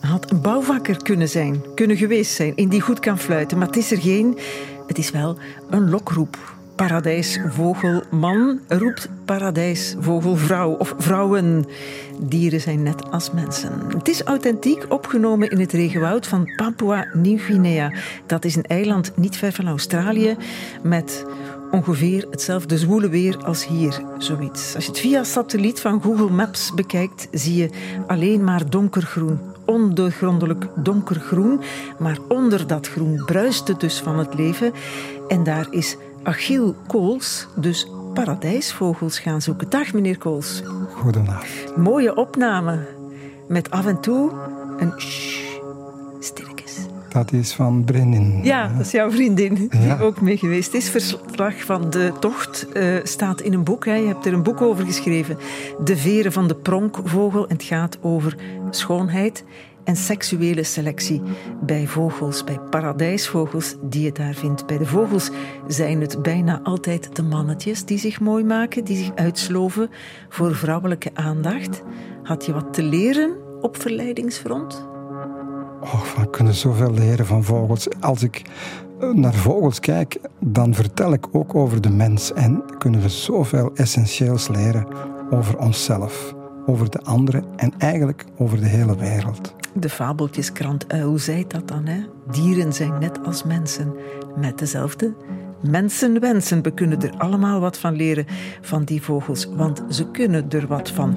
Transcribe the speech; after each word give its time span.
had 0.00 0.30
een 0.30 0.40
bouwvakker 0.40 1.02
kunnen 1.02 1.28
zijn, 1.28 1.62
kunnen 1.74 1.96
geweest 1.96 2.32
zijn, 2.32 2.56
in 2.56 2.68
die 2.68 2.80
goed 2.80 3.00
kan 3.00 3.18
fluiten. 3.18 3.58
Maar 3.58 3.66
het 3.66 3.76
is 3.76 3.90
er 3.90 4.00
geen. 4.00 4.38
Het 4.86 4.98
is 4.98 5.10
wel 5.10 5.38
een 5.70 5.90
lokroep. 5.90 6.38
Paradijsvogelman 6.76 8.60
roept 8.68 9.08
paradijsvogelvrouw 9.24 10.70
of 10.70 10.94
vrouwen. 10.98 11.64
Dieren 12.20 12.60
zijn 12.60 12.82
net 12.82 13.10
als 13.10 13.30
mensen. 13.30 13.72
Het 13.96 14.08
is 14.08 14.22
authentiek 14.22 14.84
opgenomen 14.88 15.50
in 15.50 15.60
het 15.60 15.72
regenwoud 15.72 16.26
van 16.26 16.52
Papua 16.56 17.06
Nieuw-Guinea. 17.12 17.92
Dat 18.26 18.44
is 18.44 18.56
een 18.56 18.66
eiland 18.66 19.16
niet 19.16 19.36
ver 19.36 19.52
van 19.52 19.68
Australië 19.68 20.36
met 20.82 21.24
ongeveer 21.72 22.26
hetzelfde 22.30 22.78
zwoele 22.78 23.08
weer 23.08 23.44
als 23.44 23.66
hier, 23.66 24.02
zoiets. 24.18 24.74
Als 24.74 24.84
je 24.84 24.90
het 24.90 25.00
via 25.00 25.24
satelliet 25.24 25.80
van 25.80 26.02
Google 26.02 26.30
Maps 26.30 26.74
bekijkt, 26.74 27.28
zie 27.30 27.56
je 27.56 27.70
alleen 28.06 28.44
maar 28.44 28.70
donkergroen. 28.70 29.40
Ondergrondelijk 29.64 30.68
donkergroen, 30.74 31.60
maar 31.98 32.18
onder 32.28 32.66
dat 32.66 32.88
groen 32.88 33.22
bruist 33.24 33.68
het 33.68 33.80
dus 33.80 34.00
van 34.00 34.18
het 34.18 34.34
leven. 34.34 34.72
En 35.28 35.44
daar 35.44 35.66
is 35.70 35.96
Achiel 36.22 36.74
Kools 36.86 37.46
dus 37.56 37.86
paradijsvogels 38.14 39.18
gaan 39.18 39.42
zoeken. 39.42 39.70
Dag 39.70 39.92
meneer 39.92 40.18
Kools. 40.18 40.62
Goedenavond. 40.94 41.76
Mooie 41.76 42.16
opname. 42.16 42.86
Met 43.48 43.70
af 43.70 43.86
en 43.86 44.00
toe 44.00 44.32
een 44.78 45.00
shh. 45.00 45.51
Dat 47.12 47.32
is 47.32 47.52
van 47.52 47.84
Brennin. 47.84 48.40
Ja, 48.42 48.68
dat 48.68 48.86
is 48.86 48.90
jouw 48.90 49.10
vriendin 49.10 49.54
die 49.54 50.00
ook 50.00 50.20
mee 50.20 50.36
geweest 50.36 50.74
is. 50.74 50.90
Verslag 50.90 51.64
van 51.64 51.90
de 51.90 52.12
tocht 52.20 52.66
uh, 52.76 52.98
staat 53.02 53.40
in 53.40 53.52
een 53.52 53.64
boek. 53.64 53.84
Hè. 53.84 53.94
Je 53.94 54.06
hebt 54.06 54.26
er 54.26 54.32
een 54.32 54.42
boek 54.42 54.60
over 54.60 54.84
geschreven. 54.84 55.38
De 55.84 55.96
veren 55.96 56.32
van 56.32 56.48
de 56.48 56.54
pronkvogel. 56.54 57.48
En 57.48 57.56
het 57.56 57.64
gaat 57.64 57.98
over 58.00 58.36
schoonheid 58.70 59.44
en 59.84 59.96
seksuele 59.96 60.62
selectie 60.62 61.22
bij 61.60 61.86
vogels, 61.86 62.44
bij 62.44 62.58
paradijsvogels 62.70 63.76
die 63.82 64.04
je 64.04 64.12
daar 64.12 64.34
vindt. 64.34 64.66
Bij 64.66 64.78
de 64.78 64.86
vogels 64.86 65.30
zijn 65.66 66.00
het 66.00 66.22
bijna 66.22 66.60
altijd 66.62 67.16
de 67.16 67.22
mannetjes 67.22 67.84
die 67.84 67.98
zich 67.98 68.20
mooi 68.20 68.44
maken, 68.44 68.84
die 68.84 68.96
zich 68.96 69.14
uitsloven 69.14 69.90
voor 70.28 70.54
vrouwelijke 70.54 71.10
aandacht. 71.14 71.82
Had 72.22 72.46
je 72.46 72.52
wat 72.52 72.74
te 72.74 72.82
leren 72.82 73.36
op 73.60 73.80
verleidingsfront? 73.80 74.91
Oh, 75.82 76.02
we 76.16 76.30
kunnen 76.30 76.54
zoveel 76.54 76.92
leren 76.92 77.26
van 77.26 77.44
vogels. 77.44 77.88
Als 78.00 78.22
ik 78.22 78.42
eh, 79.00 79.10
naar 79.10 79.34
vogels 79.34 79.80
kijk, 79.80 80.20
dan 80.40 80.74
vertel 80.74 81.12
ik 81.12 81.26
ook 81.32 81.54
over 81.54 81.80
de 81.80 81.90
mens 81.90 82.32
en 82.32 82.62
kunnen 82.78 83.00
we 83.00 83.08
zoveel 83.08 83.70
essentieels 83.74 84.48
leren 84.48 84.86
over 85.30 85.58
onszelf, 85.58 86.34
over 86.66 86.90
de 86.90 87.02
anderen 87.02 87.44
en 87.56 87.72
eigenlijk 87.78 88.24
over 88.38 88.60
de 88.60 88.66
hele 88.66 88.96
wereld. 88.96 89.54
De 89.74 89.88
fabeltjeskrant 89.88 90.92
Hoe 90.92 91.18
zei 91.18 91.46
dat 91.46 91.68
dan? 91.68 91.86
Hè? 91.86 92.00
Dieren 92.30 92.72
zijn 92.72 92.98
net 92.98 93.24
als 93.24 93.44
mensen, 93.44 93.94
met 94.36 94.58
dezelfde 94.58 95.14
mensenwensen. 95.60 96.62
We 96.62 96.74
kunnen 96.74 97.02
er 97.02 97.14
allemaal 97.18 97.60
wat 97.60 97.78
van 97.78 97.94
leren 97.94 98.26
van 98.60 98.84
die 98.84 99.02
vogels, 99.02 99.48
want 99.56 99.82
ze 99.88 100.10
kunnen 100.10 100.50
er 100.50 100.66
wat 100.66 100.90
van. 100.90 101.16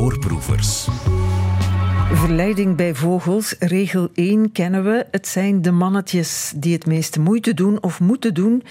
Voorproevers. 0.00 0.88
Verleiding 2.12 2.76
bij 2.76 2.94
vogels, 2.94 3.56
regel 3.58 4.08
1 4.14 4.52
kennen 4.52 4.84
we. 4.84 5.06
Het 5.10 5.28
zijn 5.28 5.62
de 5.62 5.70
mannetjes 5.70 6.52
die 6.56 6.72
het 6.72 6.86
meeste 6.86 7.20
moeite 7.20 7.54
doen 7.54 7.82
of 7.82 8.00
moeten 8.00 8.34
doen, 8.34 8.62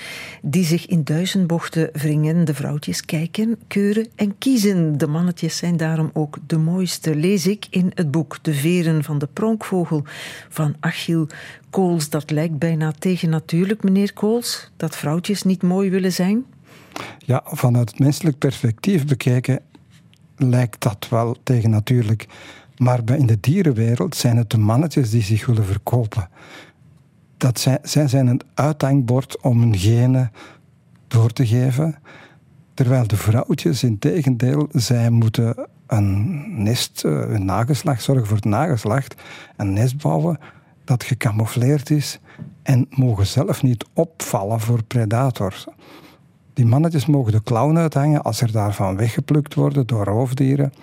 die 0.41 0.63
zich 0.63 0.87
in 0.87 1.03
duizend 1.03 1.47
bochten 1.47 1.89
wringen. 1.93 2.45
De 2.45 2.53
vrouwtjes 2.53 3.05
kijken, 3.05 3.57
keuren 3.67 4.07
en 4.15 4.37
kiezen. 4.37 4.97
De 4.97 5.07
mannetjes 5.07 5.57
zijn 5.57 5.77
daarom 5.77 6.09
ook 6.13 6.37
de 6.47 6.57
mooiste, 6.57 7.15
lees 7.15 7.47
ik 7.47 7.67
in 7.69 7.91
het 7.93 8.11
boek 8.11 8.37
De 8.41 8.53
Veren 8.53 9.03
van 9.03 9.17
de 9.17 9.27
Pronkvogel 9.33 10.03
van 10.49 10.75
Achille 10.79 11.27
Kools. 11.69 12.09
Dat 12.09 12.31
lijkt 12.31 12.57
bijna 12.57 12.91
tegennatuurlijk, 12.99 13.83
meneer 13.83 14.13
Kools, 14.13 14.71
dat 14.77 14.95
vrouwtjes 14.95 15.43
niet 15.43 15.61
mooi 15.61 15.89
willen 15.89 16.13
zijn. 16.13 16.45
Ja, 17.25 17.41
vanuit 17.45 17.89
het 17.89 17.99
menselijk 17.99 18.37
perspectief 18.37 19.05
bekeken 19.05 19.61
lijkt 20.39 20.81
dat 20.81 21.07
wel 21.09 21.35
tegennatuurlijk. 21.43 22.27
Maar 22.77 23.01
in 23.15 23.25
de 23.25 23.39
dierenwereld 23.39 24.15
zijn 24.15 24.37
het 24.37 24.49
de 24.49 24.57
mannetjes 24.57 25.09
die 25.09 25.21
zich 25.21 25.45
willen 25.45 25.65
verkopen. 25.65 26.29
Dat 27.37 27.59
zij, 27.59 27.77
zij 27.81 28.07
zijn 28.07 28.27
een 28.27 28.41
uithangbord 28.53 29.41
om 29.41 29.59
hun 29.59 29.77
genen 29.77 30.31
door 31.07 31.33
te 31.33 31.47
geven. 31.47 31.95
Terwijl 32.73 33.07
de 33.07 33.17
vrouwtjes, 33.17 33.83
in 33.83 33.99
tegendeel, 33.99 34.67
zij 34.71 35.09
moeten 35.09 35.67
een 35.87 36.63
nest, 36.63 37.03
eh, 37.05 37.11
een 37.11 37.45
nageslacht, 37.45 38.03
zorgen 38.03 38.25
voor 38.27 38.35
het 38.35 38.45
nageslacht, 38.45 39.15
een 39.57 39.73
nest 39.73 40.01
bouwen 40.01 40.39
dat 40.83 41.03
gecamoufleerd 41.03 41.89
is 41.89 42.19
en 42.63 42.87
mogen 42.89 43.27
zelf 43.27 43.63
niet 43.63 43.85
opvallen 43.93 44.59
voor 44.59 44.83
predators. 44.83 45.67
Die 46.59 46.67
mannetjes 46.67 47.05
mogen 47.05 47.31
de 47.31 47.43
klauwen 47.43 47.77
uithangen 47.77 48.21
als 48.21 48.41
er 48.41 48.51
daarvan 48.51 48.97
weggeplukt 48.97 49.53
worden 49.53 49.87
door 49.87 50.05
roofdieren 50.05 50.73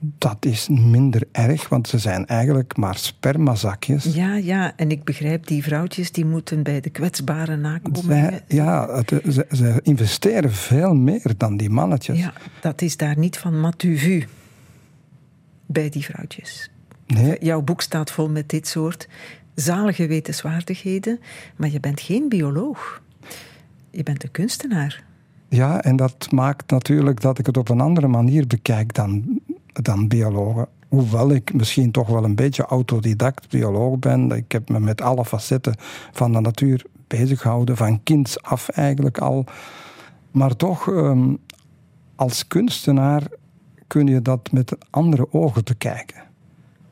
dat 0.00 0.36
is 0.44 0.68
minder 0.68 1.22
erg, 1.32 1.68
want 1.68 1.88
ze 1.88 1.98
zijn 1.98 2.26
eigenlijk 2.26 2.76
maar 2.76 2.96
spermazakjes. 2.96 4.04
Ja, 4.04 4.36
ja, 4.36 4.72
en 4.76 4.90
ik 4.90 5.04
begrijp, 5.04 5.46
die 5.46 5.62
vrouwtjes 5.62 6.12
die 6.12 6.24
moeten 6.24 6.62
bij 6.62 6.80
de 6.80 6.90
kwetsbare 6.90 7.56
nakomelingen... 7.56 8.40
ja, 8.48 9.02
ze, 9.06 9.46
ze, 9.50 9.80
investeren 9.82 10.52
veel 10.52 10.94
meer 10.94 11.32
dan 11.36 11.56
die 11.56 11.70
mannetjes. 11.70 12.18
Ja, 12.18 12.32
dat 12.60 12.82
is 12.82 12.96
daar 12.96 13.18
niet 13.18 13.38
van 13.38 13.60
matu 13.60 13.98
vu 13.98 14.24
bij 15.66 15.88
die 15.88 16.04
vrouwtjes. 16.04 16.70
Nee. 17.06 17.36
Jouw 17.40 17.62
boek 17.62 17.82
staat 17.82 18.10
vol 18.10 18.28
met 18.28 18.48
dit 18.48 18.68
soort 18.68 19.08
zalige 19.54 20.06
wetenswaardigheden, 20.06 21.20
maar 21.56 21.70
je 21.70 21.80
bent 21.80 22.00
geen 22.00 22.28
bioloog. 22.28 23.02
Je 23.90 24.02
bent 24.02 24.22
een 24.22 24.30
kunstenaar. 24.30 25.04
Ja, 25.48 25.82
en 25.82 25.96
dat 25.96 26.32
maakt 26.32 26.70
natuurlijk 26.70 27.20
dat 27.20 27.38
ik 27.38 27.46
het 27.46 27.56
op 27.56 27.68
een 27.68 27.80
andere 27.80 28.08
manier 28.08 28.46
bekijk 28.46 28.94
dan 28.94 29.40
dan 29.72 30.08
biologen. 30.08 30.68
Hoewel 30.88 31.30
ik 31.30 31.54
misschien 31.54 31.90
toch 31.90 32.08
wel 32.08 32.24
een 32.24 32.34
beetje 32.34 32.64
autodidact 32.64 33.50
bioloog 33.50 33.98
ben. 33.98 34.30
Ik 34.30 34.52
heb 34.52 34.68
me 34.68 34.80
met 34.80 35.00
alle 35.00 35.24
facetten 35.24 35.74
van 36.12 36.32
de 36.32 36.40
natuur 36.40 36.84
bezig 37.06 37.40
gehouden, 37.40 37.76
van 37.76 38.02
kinds 38.02 38.42
af 38.42 38.68
eigenlijk 38.68 39.18
al. 39.18 39.44
Maar 40.30 40.56
toch, 40.56 40.88
ehm, 40.88 41.34
als 42.14 42.46
kunstenaar 42.46 43.22
kun 43.86 44.06
je 44.06 44.22
dat 44.22 44.52
met 44.52 44.76
andere 44.90 45.32
ogen 45.32 45.64
bekijken. 45.64 46.22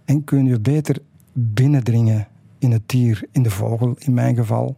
En 0.05 0.25
kun 0.25 0.45
je 0.45 0.61
beter 0.61 0.99
binnendringen 1.33 2.29
in 2.59 2.73
het 2.73 2.83
dier, 2.87 3.25
in 3.33 3.43
de 3.43 3.51
vogel 3.51 3.95
in 3.99 4.15
mijn 4.15 4.37
geval. 4.37 4.77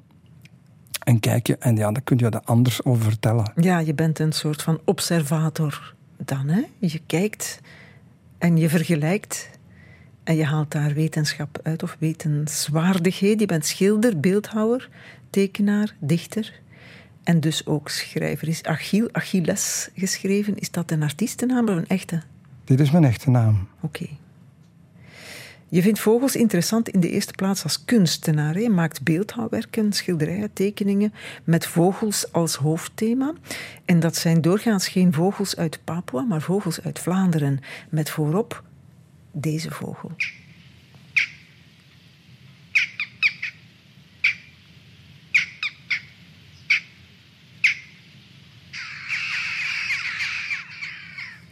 En 1.10 1.20
kijk 1.20 1.46
je, 1.46 1.56
en 1.58 1.76
ja, 1.76 1.92
dan 1.92 2.02
kun 2.04 2.18
je 2.18 2.28
er 2.28 2.40
anders 2.44 2.84
over 2.84 3.02
vertellen. 3.02 3.52
Ja, 3.56 3.78
je 3.78 3.94
bent 3.94 4.18
een 4.18 4.32
soort 4.32 4.62
van 4.62 4.80
observator 4.84 5.94
dan, 6.16 6.48
hè? 6.48 6.62
Je 6.78 7.00
kijkt 7.06 7.60
en 8.38 8.56
je 8.56 8.68
vergelijkt 8.68 9.50
en 10.24 10.36
je 10.36 10.44
haalt 10.44 10.70
daar 10.70 10.94
wetenschap 10.94 11.60
uit 11.62 11.82
of 11.82 11.96
wetenswaardigheid. 11.98 13.40
Je 13.40 13.46
bent 13.46 13.66
schilder, 13.66 14.20
beeldhouwer, 14.20 14.88
tekenaar, 15.30 15.94
dichter 16.00 16.60
en 17.22 17.40
dus 17.40 17.66
ook 17.66 17.88
schrijver. 17.88 18.48
Is 18.48 18.62
Achille, 18.62 19.08
Achilles 19.12 19.90
geschreven? 19.94 20.58
Is 20.58 20.70
dat 20.70 20.90
een 20.90 21.02
artiestennaam 21.02 21.68
of 21.68 21.76
een 21.76 21.88
echte? 21.88 22.22
Dit 22.64 22.80
is 22.80 22.90
mijn 22.90 23.04
echte 23.04 23.30
naam. 23.30 23.68
Oké. 23.80 24.06
Je 25.70 25.82
vindt 25.82 25.98
vogels 25.98 26.36
interessant 26.36 26.88
in 26.88 27.00
de 27.00 27.10
eerste 27.10 27.32
plaats 27.32 27.62
als 27.62 27.84
kunstenaar. 27.84 28.60
Je 28.60 28.70
maakt 28.70 29.02
beeldhouwwerken, 29.02 29.92
schilderijen, 29.92 30.52
tekeningen 30.52 31.12
met 31.44 31.66
vogels 31.66 32.32
als 32.32 32.54
hoofdthema. 32.54 33.32
En 33.84 34.00
dat 34.00 34.16
zijn 34.16 34.40
doorgaans 34.40 34.88
geen 34.88 35.12
vogels 35.12 35.56
uit 35.56 35.80
Papua, 35.84 36.22
maar 36.22 36.42
vogels 36.42 36.82
uit 36.82 36.98
Vlaanderen. 36.98 37.60
Met 37.88 38.10
voorop 38.10 38.62
deze 39.32 39.70
vogel. 39.70 40.10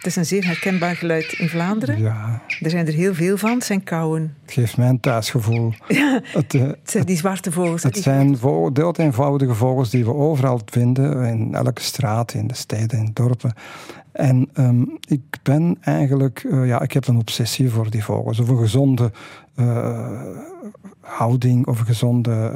Is 0.09 0.17
een 0.17 0.27
zeer 0.27 0.47
herkenbaar 0.47 0.97
geluid 0.97 1.33
in 1.33 1.49
Vlaanderen. 1.49 1.99
Ja. 1.99 2.43
Er 2.61 2.71
zijn 2.71 2.87
er 2.87 2.93
heel 2.93 3.15
veel 3.15 3.37
van. 3.37 3.51
Het 3.51 3.65
zijn 3.65 3.85
kauwen. 3.85 4.35
Het 4.43 4.53
geeft 4.53 4.77
mij 4.77 4.89
een 4.89 5.01
thuisgevoel. 5.01 5.73
Ja, 5.89 6.21
het, 6.23 6.55
uh, 6.55 6.63
het 6.63 6.91
zijn 6.91 7.05
die 7.05 7.17
zwarte 7.17 7.53
vogels. 7.53 7.83
Het 7.83 7.97
zijn 7.97 8.39
vo 8.39 8.73
dood 8.73 8.99
eenvoudige 8.99 9.55
vogels 9.55 9.91
die 9.91 10.05
we 10.05 10.15
overal 10.15 10.61
vinden. 10.65 11.25
In 11.25 11.55
elke 11.55 11.83
straat, 11.83 12.35
in 12.35 12.47
de 12.47 12.55
steden, 12.55 12.99
in 12.99 13.11
dorpen. 13.13 13.53
En 14.13 14.49
um, 14.55 14.99
ik 15.09 15.39
ben 15.43 15.77
eigenlijk... 15.81 16.43
Uh, 16.43 16.67
ja, 16.67 16.81
ik 16.81 16.93
heb 16.93 17.07
een 17.07 17.19
obsessie 17.19 17.71
voor 17.71 17.91
die 17.91 18.05
vogels. 18.05 18.41
Of 18.41 18.49
een 18.49 18.59
gezonde 18.59 19.13
uh, 19.57 20.23
houding. 21.01 21.67
Of 21.67 21.81
een 21.81 21.87
gezonde 21.87 22.53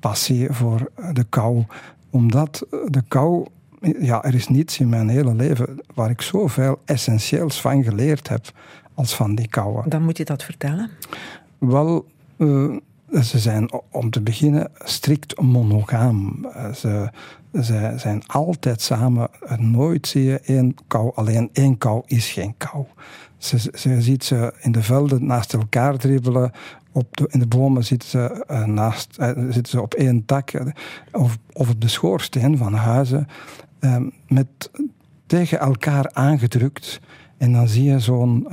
passie 0.00 0.46
voor 0.50 0.90
de 1.12 1.24
kou. 1.24 1.64
Omdat 2.10 2.66
de 2.88 3.02
kou 3.08 3.46
ja, 4.00 4.24
er 4.24 4.34
is 4.34 4.48
niets 4.48 4.78
in 4.78 4.88
mijn 4.88 5.08
hele 5.08 5.34
leven 5.34 5.80
waar 5.94 6.10
ik 6.10 6.20
zoveel 6.20 6.80
essentieels 6.84 7.60
van 7.60 7.82
geleerd 7.82 8.28
heb 8.28 8.52
als 8.94 9.14
van 9.14 9.34
die 9.34 9.48
kauwen. 9.48 9.88
Dan 9.88 10.02
moet 10.02 10.16
je 10.16 10.24
dat 10.24 10.42
vertellen. 10.42 10.90
Wel, 11.58 12.06
uh, 12.36 12.76
ze 13.22 13.38
zijn 13.38 13.70
om 13.90 14.10
te 14.10 14.20
beginnen 14.20 14.70
strikt 14.78 15.40
monogaam. 15.40 16.46
Ze, 16.74 17.10
ze 17.62 17.92
zijn 17.96 18.22
altijd 18.26 18.80
samen. 18.80 19.28
Nooit 19.58 20.06
zie 20.06 20.22
je 20.24 20.40
één 20.40 20.74
kou 20.86 21.12
alleen. 21.14 21.50
Één 21.52 21.78
kou 21.78 22.02
is 22.06 22.30
geen 22.30 22.54
kou. 22.56 22.84
Ze, 23.38 23.58
ze 23.74 24.02
ziet 24.02 24.24
ze 24.24 24.54
in 24.60 24.72
de 24.72 24.82
velden 24.82 25.26
naast 25.26 25.52
elkaar 25.52 25.96
dribbelen. 25.96 26.50
Op 26.92 27.16
de, 27.16 27.28
in 27.30 27.38
de 27.38 27.46
bomen 27.46 27.84
zitten 27.84 28.08
ze, 28.08 28.44
uh, 28.50 28.64
naast, 28.64 29.16
uh, 29.20 29.30
zitten 29.36 29.66
ze 29.66 29.80
op 29.80 29.94
één 29.94 30.24
tak. 30.24 30.52
Uh, 30.52 30.66
of, 31.12 31.38
of 31.52 31.70
op 31.70 31.80
de 31.80 31.88
schoorsteen 31.88 32.56
van 32.56 32.74
huizen. 32.74 33.28
Met, 34.28 34.70
tegen 35.26 35.58
elkaar 35.58 36.10
aangedrukt. 36.12 37.00
En 37.36 37.52
dan 37.52 37.68
zie 37.68 37.84
je 37.84 37.98
zo'n 37.98 38.48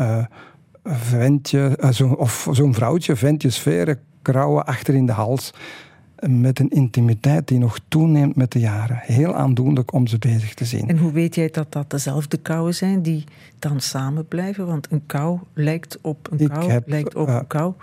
ventje, 0.84 1.78
zo, 1.92 2.08
of 2.08 2.48
zo'n 2.52 2.74
vrouwtje, 2.74 3.16
ventje 3.16 3.50
sferen, 3.50 4.00
krauwen 4.22 4.66
achter 4.66 4.94
in 4.94 5.06
de 5.06 5.12
hals. 5.12 5.54
Met 6.28 6.60
een 6.60 6.70
intimiteit 6.70 7.48
die 7.48 7.58
nog 7.58 7.80
toeneemt 7.88 8.36
met 8.36 8.52
de 8.52 8.60
jaren. 8.60 9.00
Heel 9.02 9.36
aandoenlijk 9.36 9.94
om 9.94 10.08
ze 10.08 10.18
bezig 10.18 10.54
te 10.54 10.66
zien. 10.66 10.88
En 10.88 10.98
hoe 10.98 11.12
weet 11.12 11.36
jij 11.36 11.50
dat 11.50 11.72
dat 11.72 11.90
dezelfde 11.90 12.38
kauwen 12.38 12.76
zijn 12.76 13.02
die 13.02 13.24
dan 13.60 13.80
samen 13.80 14.28
blijven? 14.28 14.66
Want 14.66 14.92
een 14.92 15.06
kou 15.06 15.40
lijkt 15.54 15.98
op 16.02 16.28
een 16.32 16.48
kou, 16.48 16.72
heb, 16.72 16.88
lijkt 16.88 17.16
op 17.16 17.28
uh, 17.28 17.36
een 17.36 17.48
kou. 17.48 17.74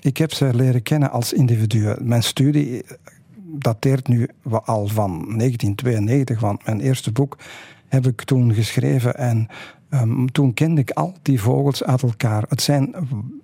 Ik 0.00 0.16
heb 0.16 0.32
ze 0.32 0.54
leren 0.54 0.82
kennen 0.82 1.10
als 1.10 1.32
individuen. 1.32 1.98
Mijn 2.08 2.22
studie 2.22 2.84
dateert 3.58 4.08
nu 4.08 4.28
al 4.64 4.86
van 4.86 5.10
1992, 5.10 6.40
want 6.40 6.64
mijn 6.64 6.80
eerste 6.80 7.12
boek 7.12 7.38
heb 7.88 8.06
ik 8.06 8.22
toen 8.22 8.54
geschreven. 8.54 9.16
En 9.16 9.48
um, 9.90 10.32
toen 10.32 10.54
kende 10.54 10.80
ik 10.80 10.90
al 10.90 11.14
die 11.22 11.40
vogels 11.40 11.84
uit 11.84 12.02
elkaar. 12.02 12.44
Het 12.48 12.62
zijn 12.62 12.94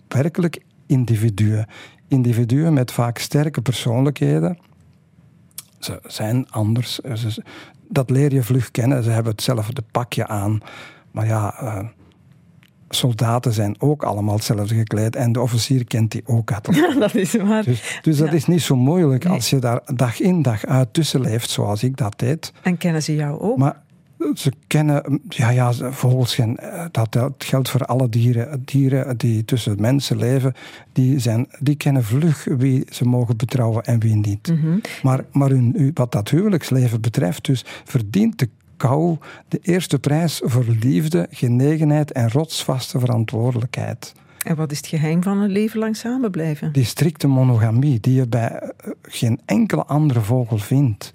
werkelijk 0.09 0.63
individuen. 0.87 1.67
Individuen 2.09 2.73
met 2.73 2.93
vaak 2.93 3.19
sterke 3.19 3.61
persoonlijkheden. 3.61 4.59
Ze 5.79 6.01
zijn 6.03 6.51
anders. 6.51 7.01
Dat 7.89 8.11
leer 8.11 8.35
je 8.35 8.43
vlug 8.43 8.71
kennen. 8.71 9.03
Ze 9.03 9.11
hebben 9.11 9.33
hetzelfde 9.33 9.83
pakje 9.91 10.27
aan. 10.27 10.61
Maar 11.11 11.27
ja, 11.27 11.63
uh, 11.63 11.89
soldaten 12.89 13.53
zijn 13.53 13.75
ook 13.79 14.03
allemaal 14.03 14.35
hetzelfde 14.35 14.75
gekleed. 14.75 15.17
En 15.17 15.33
de 15.33 15.41
officier 15.41 15.85
kent 15.85 16.11
die 16.11 16.23
ook 16.25 16.53
uit 16.53 16.69
Ja, 16.77 16.95
dat 16.95 17.15
is 17.15 17.35
waar. 17.35 17.65
Dus, 17.65 17.99
dus 18.03 18.17
dat 18.17 18.33
is 18.33 18.47
niet 18.47 18.63
zo 18.63 18.77
moeilijk 18.77 19.25
nee. 19.25 19.33
als 19.33 19.51
je 19.51 19.59
daar 19.59 19.81
dag 19.95 20.21
in 20.21 20.43
dag 20.43 20.67
uit 20.67 20.95
tussen 20.95 21.21
leeft, 21.21 21.51
zoals 21.51 21.83
ik 21.83 21.97
dat 21.97 22.19
deed. 22.19 22.53
En 22.63 22.77
kennen 22.77 23.03
ze 23.03 23.15
jou 23.15 23.41
ook? 23.41 23.57
Maar 23.57 23.83
ze 24.35 24.53
kennen, 24.67 25.21
ja, 25.29 25.51
ja, 25.51 25.73
vogels, 25.73 26.39
dat, 26.91 27.13
dat 27.13 27.33
geldt 27.39 27.71
voor 27.71 27.85
alle 27.85 28.09
dieren. 28.09 28.63
Dieren 28.65 29.17
die 29.17 29.45
tussen 29.45 29.81
mensen 29.81 30.17
leven, 30.17 30.55
die, 30.93 31.19
zijn, 31.19 31.47
die 31.61 31.77
kennen 31.77 32.05
vlug 32.05 32.45
wie 32.45 32.85
ze 32.91 33.05
mogen 33.05 33.37
betrouwen 33.37 33.85
en 33.85 34.01
wie 34.01 34.15
niet. 34.15 34.49
Mm 34.49 34.61
-hmm. 34.61 34.81
Maar, 35.03 35.25
maar 35.33 35.51
hun, 35.51 35.91
wat 35.95 36.13
dat 36.13 36.31
huwelijksleven 36.31 37.01
betreft, 37.01 37.45
dus 37.45 37.65
verdient 37.85 38.39
de 38.39 38.49
kou 38.79 39.17
de 39.49 39.59
eerste 39.63 39.99
prijs 39.99 40.41
voor 40.45 40.65
liefde, 40.81 41.27
genegenheid 41.31 42.13
en 42.13 42.31
rotsvaste 42.31 42.99
verantwoordelijkheid. 42.99 44.15
En 44.43 44.57
wat 44.57 44.71
is 44.71 44.77
het 44.77 44.87
geheim 44.87 45.23
van 45.23 45.39
een 45.39 45.51
leven 45.51 45.79
lang 45.79 45.97
samen 45.97 46.31
blijven? 46.31 46.73
Die 46.73 46.85
strikte 46.85 47.27
monogamie, 47.27 48.01
die 48.01 48.15
je 48.15 48.29
bij 48.29 48.73
geen 49.03 49.41
enkele 49.45 49.85
andere 49.85 50.21
vogel 50.21 50.59
vindt. 50.59 51.13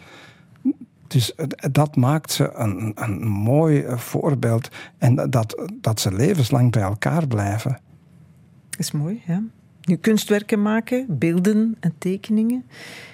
Dus 1.07 1.35
dat 1.71 1.95
maakt 1.95 2.31
ze 2.31 2.53
een, 2.53 2.91
een 2.95 3.27
mooi 3.27 3.83
voorbeeld. 3.87 4.69
En 4.97 5.15
dat, 5.29 5.69
dat 5.81 5.99
ze 5.99 6.13
levenslang 6.13 6.71
bij 6.71 6.81
elkaar 6.81 7.27
blijven. 7.27 7.79
Is 8.77 8.91
mooi, 8.91 9.21
ja. 9.25 9.43
Nu, 9.83 9.95
kunstwerken 9.95 10.61
maken, 10.61 11.05
beelden 11.09 11.77
en 11.79 11.93
tekeningen, 11.97 12.65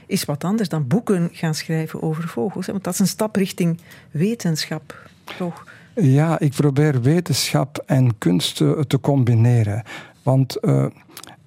is 0.06 0.26
wat 0.26 0.44
anders 0.44 0.70
dan 0.70 0.88
boeken 0.88 1.30
gaan 1.32 1.56
schrijven 1.56 2.02
over 2.02 2.28
vogels. 2.28 2.68
Want 2.68 2.84
dat 2.84 2.94
is 2.94 3.00
een 3.00 3.08
stap 3.08 3.36
richting 3.36 3.80
wetenschap, 4.12 5.10
toch? 5.38 5.66
Ja, 5.96 6.40
ik 6.40 6.52
probeer 6.52 7.02
wetenschap 7.02 7.84
en 7.86 8.18
kunst 8.18 8.56
te, 8.56 8.98
combineren. 9.02 9.84
Want 10.24 10.58
uh, 10.62 10.86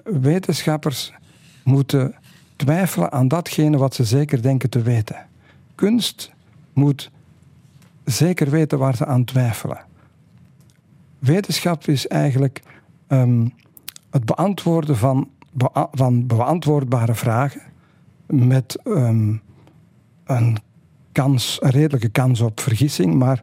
wetenschappers 0.05 1.13
moeten 1.65 2.15
twijfelen 2.57 3.13
aan 3.13 3.29
datgene 3.29 3.77
wat 3.77 3.95
ze 3.95 4.05
zeker 4.05 4.43
denken 4.43 4.71
te 4.71 4.83
weten. 4.83 5.27
Kunst 5.75 6.33
moet 6.73 7.11
zeker 8.05 8.51
weten 8.51 8.79
waar 8.79 8.97
ze 8.97 9.07
aan 9.07 9.25
twijfelen. 9.25 9.85
Wetenschap 11.19 11.87
is 11.87 12.07
eigenlijk 12.07 12.63
um, 13.09 13.53
het 14.13 14.25
beantwoorden 14.25 14.97
van, 14.97 15.29
bea 15.53 15.89
van 15.93 16.27
beantwoordbare 16.27 17.15
vragen 17.15 17.63
met 18.27 18.79
um, 18.85 19.41
een, 20.25 20.57
kans, 21.13 21.59
een 21.61 21.71
redelijke 21.71 22.09
kans 22.09 22.41
op 22.41 22.61
vergissing, 22.61 23.15
maar 23.15 23.43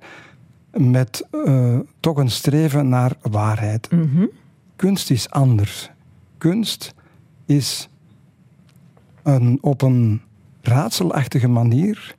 met 0.71 1.27
uh, 1.31 1.79
toch 1.99 2.17
een 2.17 2.31
streven 2.31 2.89
naar 2.89 3.15
waarheid. 3.21 3.91
Mm 3.91 4.09
-hmm. 4.13 4.29
Kunst 4.75 5.09
is 5.09 5.29
anders. 5.29 5.89
Kunst 6.37 6.93
is 7.45 7.89
een, 9.23 9.57
op 9.61 9.81
een 9.81 10.21
raadselachtige 10.61 11.47
manier 11.47 12.15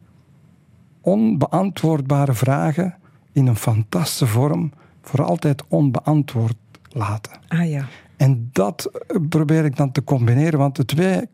onbeantwoordbare 1.01 2.35
vragen 2.35 2.95
in 3.33 3.47
een 3.47 3.57
fantastische 3.57 4.27
vorm 4.27 4.73
voor 5.03 5.25
altijd 5.25 5.65
onbeantwoord 5.69 6.57
laten. 6.89 7.33
Ah 7.49 7.71
ja. 7.71 7.89
En 8.21 8.49
dat 8.53 8.91
probeer 9.29 9.65
ik 9.65 9.77
dan 9.77 9.93
te 9.93 10.05
combineren, 10.05 10.59
want 10.59 10.77
de 10.77 10.85
twee 10.85 11.29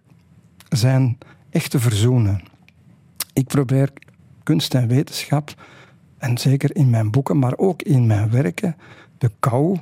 zijn 0.69 1.19
echt 1.51 1.71
te 1.71 1.81
verzoenen. 1.81 2.43
Ik 3.33 3.47
probeer 3.47 3.93
kunst 4.43 4.75
en 4.75 4.89
wetenschap, 4.89 5.55
en 6.19 6.39
zeker 6.39 6.77
in 6.77 6.91
mijn 6.91 7.11
boeken, 7.11 7.39
maar 7.39 7.57
ook 7.57 7.83
in 7.83 8.07
mijn 8.07 8.31
werken, 8.31 8.77
de 9.19 9.31
kou 9.41 9.79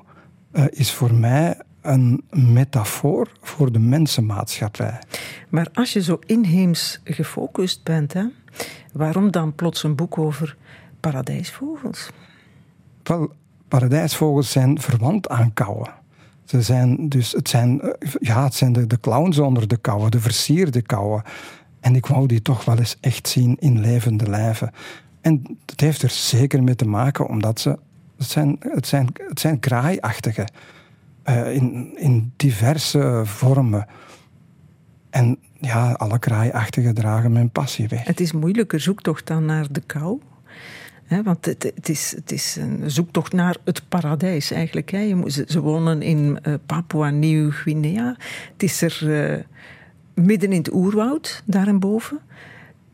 uh, 0.53 0.65
is 0.71 0.93
voor 0.93 1.15
mij 1.15 1.61
een 1.81 2.25
metafoor 2.31 3.33
voor 3.41 3.73
de 3.73 3.79
mensenmaatschappij. 3.79 4.99
Maar 5.49 5.69
als 5.73 5.93
je 5.93 6.03
zo 6.03 6.19
inheems 6.27 7.01
gefocust 7.05 7.83
bent, 7.83 8.13
hè, 8.13 8.25
waarom 8.93 9.31
dan 9.31 9.55
plots 9.55 9.83
een 9.83 9.95
boek 9.95 10.19
over 10.19 10.57
paradijsvogels? 11.01 12.11
Wel, 13.03 13.33
paradijsvogels 13.69 14.51
zijn 14.51 14.81
verwant 14.81 15.29
aan 15.29 15.53
kauwen. 15.53 16.03
Ze 16.45 16.63
zijn 16.63 17.09
dus, 17.09 17.33
het 17.33 17.49
zijn, 17.49 17.81
ja, 18.21 18.45
het 18.45 18.55
zijn 18.55 18.73
de, 18.73 18.87
de 18.87 19.01
clowns 19.01 19.39
onder 19.39 19.69
de 19.69 19.77
kauwen, 19.77 20.11
de 20.11 20.21
versierde 20.21 20.83
kauwen. 20.83 21.23
En 21.81 21.95
ik 21.95 22.07
wou 22.07 22.27
die 22.27 22.43
toch 22.43 22.65
wel 22.65 22.79
eens 22.79 22.97
echt 23.01 23.29
zien 23.29 23.57
in 23.59 23.81
levende 23.81 24.31
lijven. 24.31 24.71
En 25.21 25.59
het 25.67 25.81
heeft 25.81 26.03
er 26.03 26.11
zeker 26.11 26.63
mee 26.63 26.75
te 26.75 26.87
maken, 26.87 27.29
omdat 27.29 27.61
ze. 27.61 27.79
Het 28.17 28.27
zijn, 28.27 28.57
het 28.61 28.87
zijn, 28.87 29.09
het 29.29 29.41
zijn 29.41 29.61
kraaiachtige. 29.61 30.49
Uh, 31.25 31.55
in, 31.55 31.99
in 31.99 32.33
diverse 32.37 33.23
vormen. 33.25 33.87
En 35.11 35.39
ja, 35.61 35.93
alle 35.93 36.19
kraaiachtige 36.19 36.93
dragen 36.93 37.33
mijn 37.33 37.51
passie 37.51 37.89
weg. 37.89 38.07
Het 38.07 38.21
is 38.21 38.33
moeilijker 38.33 38.81
zoektocht 38.81 39.27
dan 39.27 39.45
naar 39.45 39.73
de 39.73 39.81
kou. 39.81 40.21
Want 41.09 41.45
het, 41.45 41.89
is, 41.89 42.13
het 42.17 42.33
is 42.33 42.57
een 42.57 42.91
zoektocht 42.91 43.33
naar 43.33 43.57
het 43.65 43.83
paradijs 43.89 44.51
eigenlijk. 44.51 44.91
Je 44.91 45.45
ze, 45.47 45.61
wonen 45.61 46.03
in 46.03 46.39
uh, 46.43 46.55
Papua 46.67 47.11
Nieuw-Guinea. 47.11 48.17
Het 48.53 48.63
is 48.63 48.83
er 48.83 49.01
uh, 49.03 49.39
midden 50.15 50.53
in 50.53 50.59
het 50.59 50.73
oerwoud, 50.73 51.43
daarboven. 51.45 52.19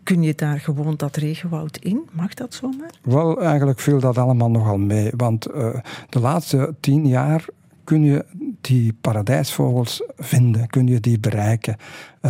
Kun 0.02 0.22
je 0.22 0.34
daar 0.34 0.60
gewoon 0.60 0.96
dat 0.96 1.16
regenwoud 1.16 1.76
in? 1.76 2.08
Mag 2.12 2.34
dat 2.34 2.54
zomaar? 2.54 2.90
Wel, 3.02 3.42
eigenlijk 3.42 3.80
viel 3.80 4.00
dat 4.00 4.18
allemaal 4.18 4.50
nogal 4.50 4.78
mee. 4.78 5.10
Want 5.16 5.48
uh, 5.48 5.74
de 6.08 6.20
laatste 6.20 6.74
tien 6.80 7.06
jaar 7.06 7.44
kun 7.90 8.04
je 8.04 8.24
die 8.60 8.92
paradijsvogels 9.00 10.02
vinden, 10.16 10.66
kun 10.66 10.86
je 10.86 11.00
die 11.00 11.18
bereiken. 11.18 11.76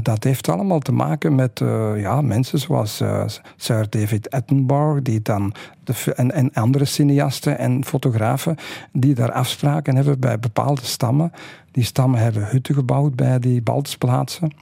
Dat 0.02 0.25
heeft 0.25 0.49
allemaal 0.49 0.79
te 0.79 0.93
maken 0.93 1.35
met 1.35 1.61
uh, 1.61 2.00
ja, 2.00 2.21
mensen 2.21 2.59
zoals 2.59 3.00
uh, 3.00 3.25
Sir 3.57 3.90
David 3.90 4.31
Attenborough 4.31 5.02
die 5.02 5.23
dan 5.23 5.55
de, 5.85 6.14
en, 6.14 6.33
en 6.33 6.52
andere 6.52 6.85
cineasten 6.85 7.59
en 7.59 7.85
fotografen 7.85 8.57
die 8.93 9.14
daar 9.14 9.33
afspraken 9.33 9.97
hebben 9.97 10.21
bij 10.21 10.38
bepaalde 10.38 10.85
stammen. 10.85 11.33
Die 11.71 11.85
stammen 11.85 12.21
hebben 12.21 12.49
hutten 12.49 12.75
gebouwd 12.75 13.14
bij 13.14 13.38
die 13.38 13.62
baltsplaatsen. 13.62 14.52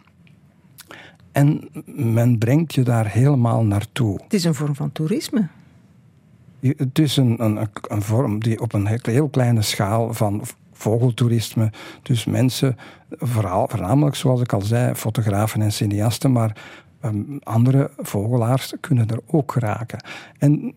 En 1.32 1.68
men 1.94 2.38
brengt 2.38 2.74
je 2.74 2.82
daar 2.82 3.06
helemaal 3.06 3.64
naartoe. 3.64 4.20
Het 4.22 4.34
is 4.34 4.44
een 4.44 4.54
vorm 4.54 4.74
van 4.74 4.92
toerisme. 4.92 5.48
Het 6.60 6.98
is 6.98 7.16
een, 7.16 7.44
een, 7.44 7.68
een 7.88 8.02
vorm 8.02 8.38
die 8.38 8.60
op 8.60 8.72
een 8.72 8.86
heel 9.02 9.28
kleine 9.28 9.62
schaal 9.62 10.14
van 10.14 10.44
vogeltoerisme. 10.78 11.70
Dus 12.02 12.24
mensen, 12.24 12.76
vooral, 13.10 13.68
voornamelijk 13.68 14.16
zoals 14.16 14.40
ik 14.40 14.52
al 14.52 14.60
zei, 14.60 14.94
fotografen 14.94 15.62
en 15.62 15.72
cineasten, 15.72 16.32
maar 16.32 16.56
um, 17.04 17.38
andere 17.42 17.90
vogelaars 17.96 18.72
kunnen 18.80 19.08
er 19.08 19.20
ook 19.26 19.54
raken. 19.54 20.04
En 20.38 20.74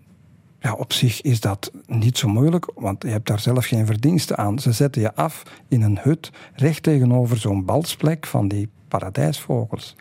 ja, 0.60 0.74
op 0.74 0.94
zich 0.94 1.22
is 1.22 1.40
dat 1.40 1.72
niet 1.88 2.18
zo 2.18 2.28
moeilijk, 2.28 2.72
want 2.76 3.04
je 3.04 3.10
hebt 3.10 3.28
daar 3.28 3.40
zelf 3.40 3.66
geen 3.66 3.86
verdienste 3.86 4.36
aan. 4.36 4.60
Ze 4.60 4.72
zetten 4.72 5.02
je 5.02 5.16
af 5.16 5.44
in 5.68 5.82
een 5.82 6.00
hut 6.02 6.32
recht 6.56 6.84
tegenover 6.84 7.38
zo'n 7.38 7.66
balsplek 7.66 8.26
van 8.26 8.48
die 8.48 8.70
paradijsvogels. 8.88 9.96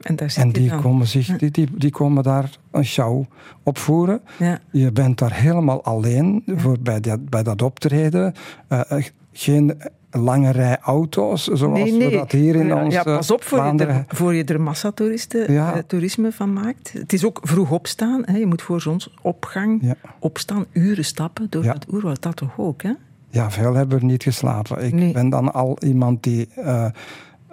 En, 0.00 0.16
daar 0.16 0.34
En 0.36 0.52
die 0.52 0.68
dan. 0.68 0.80
komen, 0.80 1.06
zich, 1.06 1.38
die, 1.38 1.50
die, 1.50 1.68
die 1.76 1.90
komen 1.90 2.22
daar 2.22 2.50
een 2.70 2.84
show 2.84 3.24
opvoeren. 3.62 4.20
Ja. 4.38 4.60
Je 4.70 4.92
bent 4.92 5.18
daar 5.18 5.34
helemaal 5.34 5.84
alleen 5.84 6.42
voor 6.46 6.76
bij, 6.80 7.00
dat, 7.00 7.28
bij 7.28 7.42
dat 7.42 7.62
optreden. 7.62 8.34
Eh, 8.68 8.80
eh, 8.90 9.04
geen 9.38 9.80
lange 10.10 10.50
rij 10.50 10.78
auto's, 10.80 11.44
zoals 11.46 11.78
Nee, 11.80 11.92
nee. 11.92 12.10
we 12.10 12.16
dat 12.16 12.32
hier 12.32 12.54
in 12.54 12.74
ons 12.74 12.94
ja, 12.94 13.02
pas 13.02 13.30
op 13.30 13.44
voor 13.44 13.64
je, 13.64 13.84
er, 13.86 14.04
voor 14.08 14.34
je 14.34 14.44
er 14.44 14.60
massatoeristen 14.60 15.52
Ja. 15.52 15.74
eh, 15.74 15.78
toerisme 15.86 16.32
van 16.32 16.52
maakt. 16.52 16.92
Het 16.92 17.12
is 17.12 17.24
ook 17.24 17.40
vroeg 17.42 17.70
opstaan. 17.70 18.22
Hè. 18.24 18.36
Je 18.36 18.46
moet 18.46 18.62
voor 18.62 18.80
zonsopgang 18.80 19.78
Ja. 19.82 19.94
opstaan, 20.18 20.64
uren 20.72 21.04
stappen 21.04 21.46
door 21.50 21.64
het 21.64 21.86
oerwoud. 21.92 22.22
Dat 22.22 22.36
toch 22.36 22.54
ook, 22.58 22.82
hè? 22.82 22.92
Ja, 23.30 23.50
veel 23.50 23.74
hebben 23.74 23.98
er 23.98 24.04
niet 24.04 24.22
geslapen. 24.22 24.84
Ik 24.84 24.92
Nee. 24.92 25.12
ben 25.12 25.28
dan 25.28 25.52
al 25.54 25.76
iemand 25.84 26.22
die 26.22 26.48
eh, 26.54 26.86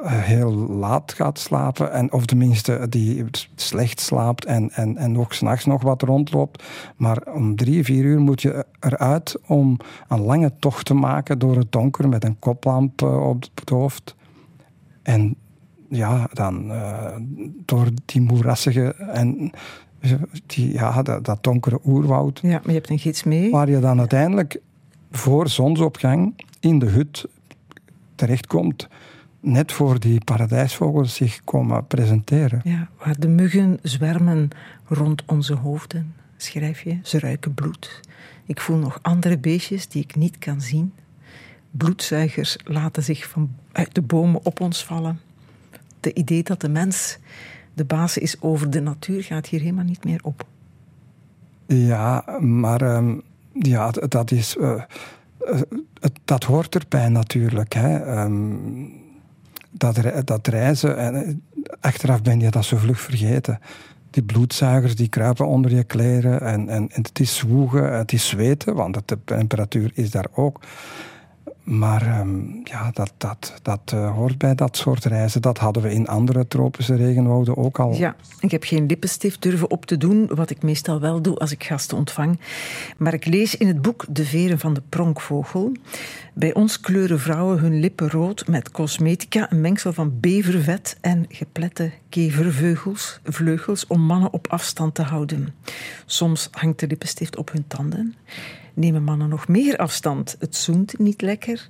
heel 0.04 0.52
laat 0.54 1.14
gaat 1.14 1.40
slapen. 1.40 1.92
En, 1.92 2.12
of 2.12 2.26
tenminste, 2.26 2.86
die 2.90 3.26
slecht 3.56 4.00
slaapt 4.00 4.46
en, 4.46 4.72
en, 4.72 4.98
en 4.98 5.20
ook 5.20 5.34
s'nachts 5.34 5.66
nog 5.66 5.84
wat 5.84 6.02
rondloopt. 6.02 6.64
Maar 6.96 7.22
om 7.34 7.56
drie, 7.56 7.84
vier 7.84 8.04
uur 8.04 8.20
moet 8.20 8.42
je 8.42 8.66
eruit 8.80 9.38
om 9.48 9.78
een 10.08 10.22
lange 10.22 10.52
tocht 10.60 10.86
te 10.86 10.94
maken 10.94 11.40
door 11.40 11.56
het 11.56 11.72
donker 11.72 12.10
met 12.10 12.24
een 12.24 12.40
koplamp 12.40 13.02
eh, 13.02 13.28
op 13.28 13.44
het 13.56 13.70
hoofd. 13.70 14.16
En 15.04 15.36
ja, 15.90 16.30
dan 16.34 16.72
eh, 16.72 17.16
door 17.66 17.88
die 18.06 18.22
moerassige 18.22 18.96
en 18.96 19.52
die, 20.46 20.74
ja, 20.74 21.02
dat, 21.02 21.26
dat 21.26 21.44
donkere 21.44 21.80
oerwoud. 21.86 22.40
Ja, 22.42 22.50
maar 22.50 22.62
je 22.66 22.74
hebt 22.74 22.90
een 22.90 23.00
gids 23.00 23.24
mee. 23.24 23.52
Waar 23.52 23.70
je 23.70 23.80
dan 23.80 24.00
uiteindelijk 24.00 24.60
voor 25.12 25.50
zonsopgang 25.50 26.44
in 26.60 26.80
de 26.80 26.86
hut 26.86 27.26
terechtkomt. 28.16 28.88
Net 29.46 29.72
voor 29.72 30.00
die 30.00 30.24
paradijsvogels 30.24 31.16
zich 31.16 31.42
komen 31.44 31.88
presenteren. 31.88 32.62
Ja, 32.64 32.90
waar 33.06 33.20
de 33.20 33.28
muggen 33.28 33.80
zwermen 33.82 34.50
rond 34.86 35.24
onze 35.26 35.54
hoofden, 35.54 36.14
schrijf 36.38 36.82
je. 36.82 37.00
Ze 37.04 37.20
ruiken 37.20 37.54
bloed. 37.54 38.00
Ik 38.46 38.60
voel 38.62 38.78
nog 38.78 39.00
andere 39.02 39.38
beestjes 39.38 39.88
die 39.88 40.04
ik 40.04 40.16
niet 40.16 40.38
kan 40.38 40.62
zien. 40.62 40.94
Bloedzuigers 41.72 42.58
laten 42.64 43.04
zich 43.04 43.28
van 43.30 43.56
uit 43.72 43.96
de 43.96 44.02
bomen 44.02 44.46
op 44.46 44.60
ons 44.60 44.84
vallen. 44.86 45.20
De 46.00 46.14
idee 46.14 46.44
dat 46.44 46.62
de 46.62 46.70
mens 46.70 47.18
de 47.74 47.86
baas 47.86 48.18
is 48.18 48.42
over 48.42 48.70
de 48.70 48.80
natuur 48.82 49.24
gaat 49.24 49.48
hier 49.48 49.60
helemaal 49.60 49.84
niet 49.84 50.04
meer 50.04 50.20
op. 50.24 50.46
Ja, 51.68 52.24
maar 52.40 52.82
ehm, 52.82 53.16
ja, 53.54 53.92
dat 53.92 54.32
is. 54.32 54.58
eh, 54.58 54.72
eh, 54.72 55.62
het- 56.00 56.20
dat 56.26 56.44
hoort 56.44 56.76
erbij 56.76 57.10
natuurlijk. 57.10 57.74
Hè. 57.74 57.98
Ehm, 57.98 58.56
dat, 59.78 59.98
re- 59.98 60.24
reizen, 60.42 60.98
en 60.98 61.16
eh, 61.16 61.34
achteraf 61.80 62.22
ben 62.22 62.40
je 62.40 62.52
dat 62.52 62.66
zo 62.66 62.78
vlug 62.78 63.00
vergeten. 63.02 63.60
Die 64.10 64.24
bloedzuigers 64.24 64.96
die 64.96 65.10
kruipen 65.10 65.48
onder 65.48 65.76
je 65.76 65.84
kleren 65.84 66.42
en, 66.42 66.70
en, 66.70 66.90
en 66.92 67.02
het 67.02 67.20
is 67.20 67.36
zwoegen, 67.36 67.98
het 67.98 68.14
is 68.14 68.28
zweten, 68.28 68.76
want 68.76 69.08
de 69.08 69.18
temperatuur 69.26 69.92
is 69.94 70.12
daar 70.12 70.28
ook. 70.34 70.60
Maar 71.66 72.02
ehm, 72.02 72.40
ja, 72.64 72.92
dat, 72.94 73.14
dat, 73.18 73.54
dat 73.62 73.82
eh, 73.86 74.12
hoort 74.12 74.38
bij 74.38 74.56
dat 74.56 74.78
soort 74.78 75.06
reizen. 75.06 75.42
Dat 75.42 75.58
hadden 75.58 75.84
we 75.84 75.92
in 75.92 76.08
andere 76.08 76.48
tropische 76.48 76.96
regenwouden 76.96 77.58
ook 77.58 77.80
al. 77.80 77.94
Ja, 77.94 78.16
ik 78.40 78.52
heb 78.52 78.64
geen 78.64 78.86
lippenstift 78.86 79.42
durven 79.42 79.72
op 79.72 79.86
te 79.86 79.98
doen, 79.98 80.28
wat 80.36 80.50
ik 80.50 80.64
meestal 80.64 81.00
wel 81.00 81.22
doe 81.22 81.38
als 81.38 81.52
ik 81.52 81.64
gasten 81.64 81.98
ontvang. 81.98 82.40
Maar 82.98 83.14
ik 83.14 83.26
lees 83.26 83.58
in 83.58 83.68
het 83.68 83.82
boek 83.82 84.06
De 84.10 84.26
Veren 84.26 84.60
van 84.60 84.74
de 84.74 84.82
Pronkvogel. 84.90 85.72
Bij 86.34 86.54
ons 86.54 86.80
kleuren 86.80 87.20
vrouwen 87.20 87.60
hun 87.60 87.80
lippen 87.80 88.10
rood 88.10 88.48
met 88.48 88.72
cosmetica, 88.72 89.52
een 89.52 89.62
mengsel 89.62 89.94
van 89.94 90.20
bevervet 90.20 90.98
en 91.02 91.26
geplette 91.30 91.92
kevervleugels 92.10 93.20
vleugels 93.24 93.88
om 93.88 94.02
mannen 94.02 94.34
op 94.34 94.48
afstand 94.48 94.96
te 94.96 95.02
houden. 95.02 95.56
Soms 96.06 96.48
hangt 96.52 96.80
de 96.80 96.88
lippenstift 96.88 97.38
op 97.38 97.52
hun 97.52 97.68
tanden. 97.68 98.16
Nemen 98.76 99.04
mannen 99.04 99.30
nog 99.30 99.48
meer 99.48 99.78
afstand? 99.78 100.36
Het 100.40 100.56
zoent 100.56 101.00
niet 101.00 101.22
lekker. 101.22 101.68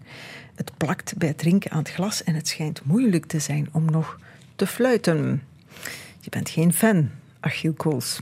Het 0.56 0.72
plakt 0.78 1.18
bij 1.18 1.28
het 1.28 1.38
drinken 1.38 1.72
aan 1.72 1.80
het 1.80 1.90
glas 1.90 2.24
en 2.24 2.36
het 2.36 2.48
schijnt 2.48 2.86
moeilijk 2.86 3.26
te 3.26 3.40
zijn 3.40 3.70
om 3.72 3.86
nog 3.86 4.20
te 4.56 4.68
fluiten. 4.68 5.44
Je 6.20 6.30
bent 6.30 6.50
geen 6.50 6.74
fan, 6.74 7.10
Achille 7.40 7.74
Kools. 7.74 8.20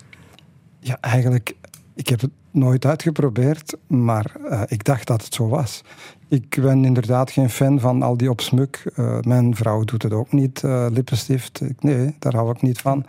Ja, 0.80 0.98
eigenlijk, 1.02 1.56
ik 1.96 2.08
heb 2.08 2.22
het 2.22 2.32
nooit 2.52 2.86
uitgeprobeerd, 2.86 3.78
maar 3.88 4.36
eh, 4.50 4.62
ik 4.68 4.84
dacht 4.84 5.08
dat 5.08 5.24
het 5.24 5.34
zo 5.34 5.48
was. 5.48 5.82
Ik 6.28 6.62
ben 6.62 6.86
inderdaad 6.86 7.32
geen 7.32 7.50
fan 7.50 7.80
van 7.80 8.02
al 8.02 8.18
die 8.18 8.30
opsmuk. 8.30 8.92
Eh, 8.96 9.20
mijn 9.20 9.56
vrouw 9.56 9.84
doet 9.84 10.04
het 10.04 10.14
ook 10.14 10.32
niet, 10.32 10.64
eh, 10.64 10.86
lippenstift. 10.92 11.62
Nee, 11.80 12.16
daar 12.20 12.36
hou 12.36 12.52
ik 12.52 12.62
niet 12.62 12.80
van. 12.80 13.06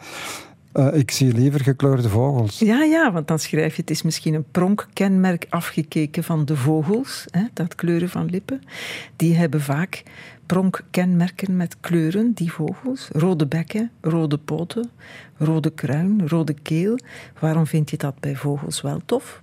Eh, 0.74 0.94
ik 0.94 1.10
zie 1.10 1.32
liever 1.32 1.60
gekleurde 1.60 2.08
vogels. 2.08 2.58
Ja, 2.58 2.82
ja, 2.82 3.12
want 3.12 3.28
dan 3.28 3.38
schrijf 3.38 3.76
je 3.76 3.80
het 3.80 3.90
is 3.90 4.02
misschien 4.02 4.34
een 4.34 4.50
pronkkenmerk 4.50 5.46
afgekeken 5.48 6.24
van 6.24 6.44
de 6.44 6.56
vogels, 6.56 7.24
hè, 7.30 7.42
dat 7.52 7.74
kleuren 7.74 8.08
van 8.08 8.26
lippen. 8.26 8.60
Die 9.16 9.36
hebben 9.36 9.60
vaak 9.60 10.02
pronkkenmerken 10.46 11.56
met 11.56 11.76
kleuren, 11.80 12.32
die 12.32 12.52
vogels. 12.52 13.08
Rode 13.12 13.46
bekken, 13.46 13.90
rode 14.00 14.38
poten, 14.38 14.90
rode 15.36 15.70
kruin, 15.70 16.28
rode 16.28 16.54
keel. 16.62 16.98
Waarom 17.40 17.66
vind 17.66 17.90
je 17.90 17.96
dat 17.96 18.20
bij 18.20 18.36
vogels 18.36 18.80
wel 18.80 19.00
tof? 19.04 19.42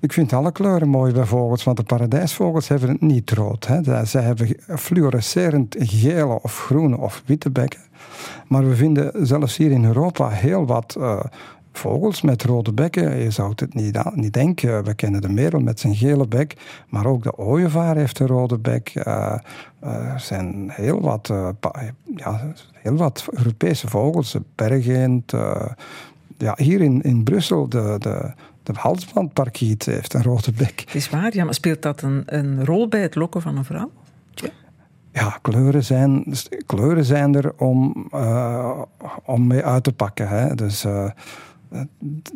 Ik 0.00 0.12
vind 0.12 0.32
alle 0.32 0.52
kleuren 0.52 0.88
mooi 0.88 1.12
bij 1.12 1.24
vogels, 1.24 1.64
want 1.64 1.76
de 1.76 1.82
paradijsvogels 1.82 2.68
hebben 2.68 2.88
het 2.88 3.00
niet 3.00 3.30
rood. 3.30 3.66
Hè. 3.66 4.04
Zij- 4.04 4.22
hebben 4.22 4.48
fluorescerend 4.78 5.76
gele 5.78 6.42
of 6.42 6.58
groene 6.58 6.98
of 6.98 7.22
witte 7.26 7.50
bekken. 7.50 7.80
Maar 8.46 8.68
we 8.68 8.76
vinden 8.76 9.26
zelfs 9.26 9.56
hier 9.56 9.70
in 9.70 9.84
Europa 9.84 10.28
heel 10.28 10.66
wat 10.66 10.96
eh, 11.00 11.20
vogels 11.72 12.22
met 12.22 12.42
rode 12.42 12.72
bekken. 12.72 13.16
Je 13.16 13.30
zou 13.30 13.52
het 13.56 13.74
niet, 13.74 14.14
niet 14.14 14.32
denken. 14.32 14.84
We 14.84 14.94
kennen 14.94 15.20
de 15.20 15.28
merel 15.28 15.60
met 15.60 15.80
zijn 15.80 15.94
gele 15.94 16.26
bek, 16.28 16.56
maar 16.88 17.06
ook 17.06 17.22
de 17.22 17.36
ooievaar 17.36 17.96
heeft 17.96 18.18
een 18.18 18.26
rode 18.26 18.58
bek. 18.58 18.88
Eh, 18.94 19.34
eh, 19.80 20.12
er 20.12 20.20
zijn 20.20 20.70
heel 20.70 21.00
wat, 21.00 21.32
ja, 22.16 22.52
heel 22.72 22.96
wat 22.96 23.26
Europese 23.30 23.88
vogels, 23.88 24.32
de 24.32 24.42
bergeend. 24.54 25.32
eh, 25.32 25.66
ja, 26.38 26.54
hier 26.56 26.80
in, 26.80 27.02
in 27.02 27.22
Brussel, 27.24 27.68
de, 27.68 27.96
de, 27.98 28.32
de 28.74 28.80
halsbandparkiet 28.80 29.84
heeft 29.84 30.14
een 30.14 30.22
rode 30.22 30.52
bek. 30.52 30.80
Het 30.80 30.94
is 30.94 31.10
waar, 31.10 31.34
ja, 31.34 31.44
maar 31.44 31.54
speelt 31.54 31.82
dat 31.82 32.02
een, 32.02 32.22
een 32.26 32.64
rol 32.64 32.88
bij 32.88 33.00
het 33.00 33.14
lokken 33.14 33.42
van 33.42 33.56
een 33.56 33.64
vrouw? 33.64 33.90
Ja, 35.12 35.38
kleuren 35.42 35.84
zijn, 35.84 36.24
kleuren 36.66 37.04
zijn 37.04 37.34
er 37.34 37.52
om, 37.56 38.06
eh, 38.10 38.82
om 39.24 39.46
mee 39.46 39.64
uit 39.64 39.84
te 39.84 39.92
pakken. 39.92 40.28
Hè. 40.28 40.54
Dus 40.54 40.84
eh, 40.84 41.10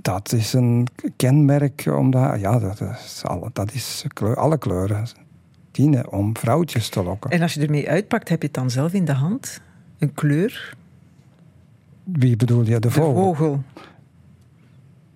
dat 0.03 0.33
is 0.33 0.53
een 0.53 0.87
kenmerk. 1.17 1.85
Omdat, 1.87 2.41
ja, 2.41 2.59
dat 2.59 2.81
is, 2.81 3.23
alle, 3.25 3.51
dat 3.53 3.73
is 3.73 4.05
kleur, 4.09 4.37
alle 4.37 4.59
kleuren 4.59 5.07
dienen 5.71 6.13
om 6.13 6.37
vrouwtjes 6.37 6.89
te 6.89 7.03
lokken. 7.03 7.31
En 7.31 7.43
als 7.43 7.55
je 7.55 7.61
ermee 7.61 7.89
uitpakt, 7.89 8.29
heb 8.29 8.41
je 8.41 8.47
het 8.47 8.57
dan 8.57 8.71
zelf 8.71 8.93
in 8.93 9.05
de 9.05 9.13
hand? 9.13 9.61
Een 9.99 10.13
kleur? 10.15 10.77
Wie 12.05 12.37
bedoel 12.37 12.63
je? 12.63 12.73
De 12.73 12.81
De 12.81 12.91
vogel. 12.91 13.63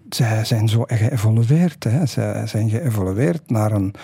Zij 0.08 0.44
zijn 0.44 0.68
zo 0.68 0.84
geëvolueerd. 0.86 1.84
Hè. 1.84 2.06
Zij 2.06 2.46
zijn 2.46 2.70
geëvolueerd 2.70 3.50
naar 3.50 3.72
een 3.72 3.94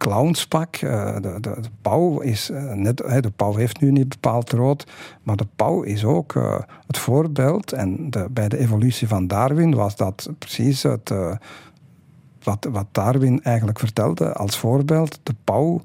clownspak. 0.00 0.76
Eh, 0.76 1.14
De, 1.20 1.40
de, 1.40 1.60
pauw 1.82 2.20
is 2.20 2.50
eh, 2.50 2.72
net, 2.72 2.96
de 2.96 3.32
pauw 3.36 3.54
heeft 3.54 3.80
nu 3.80 3.90
niet 3.90 4.08
bepaald 4.08 4.50
rood, 4.50 4.86
maar 5.22 5.36
de 5.36 5.46
pauw 5.56 5.82
is 5.82 6.04
ook 6.04 6.36
eh, 6.36 6.58
het 6.86 6.98
voorbeeld. 6.98 7.72
En 7.72 8.10
de, 8.10 8.26
bij 8.30 8.48
de 8.48 8.58
evolutie 8.58 9.08
van 9.08 9.26
Darwin 9.26 9.74
was 9.74 9.96
dat 9.96 10.30
precies 10.38 10.82
het, 10.82 11.12
wat, 12.42 12.68
wat 12.70 12.86
Darwin 12.92 13.42
eigenlijk 13.42 13.78
vertelde 13.78 14.32
als 14.32 14.58
voorbeeld. 14.58 15.20
De 15.22 15.34
pauw 15.44 15.80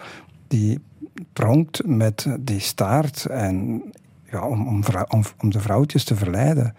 die 0.48 0.80
pronkt 1.34 1.86
met 1.86 2.28
die 2.40 2.60
staart 2.60 3.26
en, 3.26 3.84
ja, 4.32 4.48
om, 4.48 4.84
om 5.40 5.50
de 5.50 5.60
vrouwtjes 5.60 6.04
te 6.04 6.16
verleiden. 6.16 6.76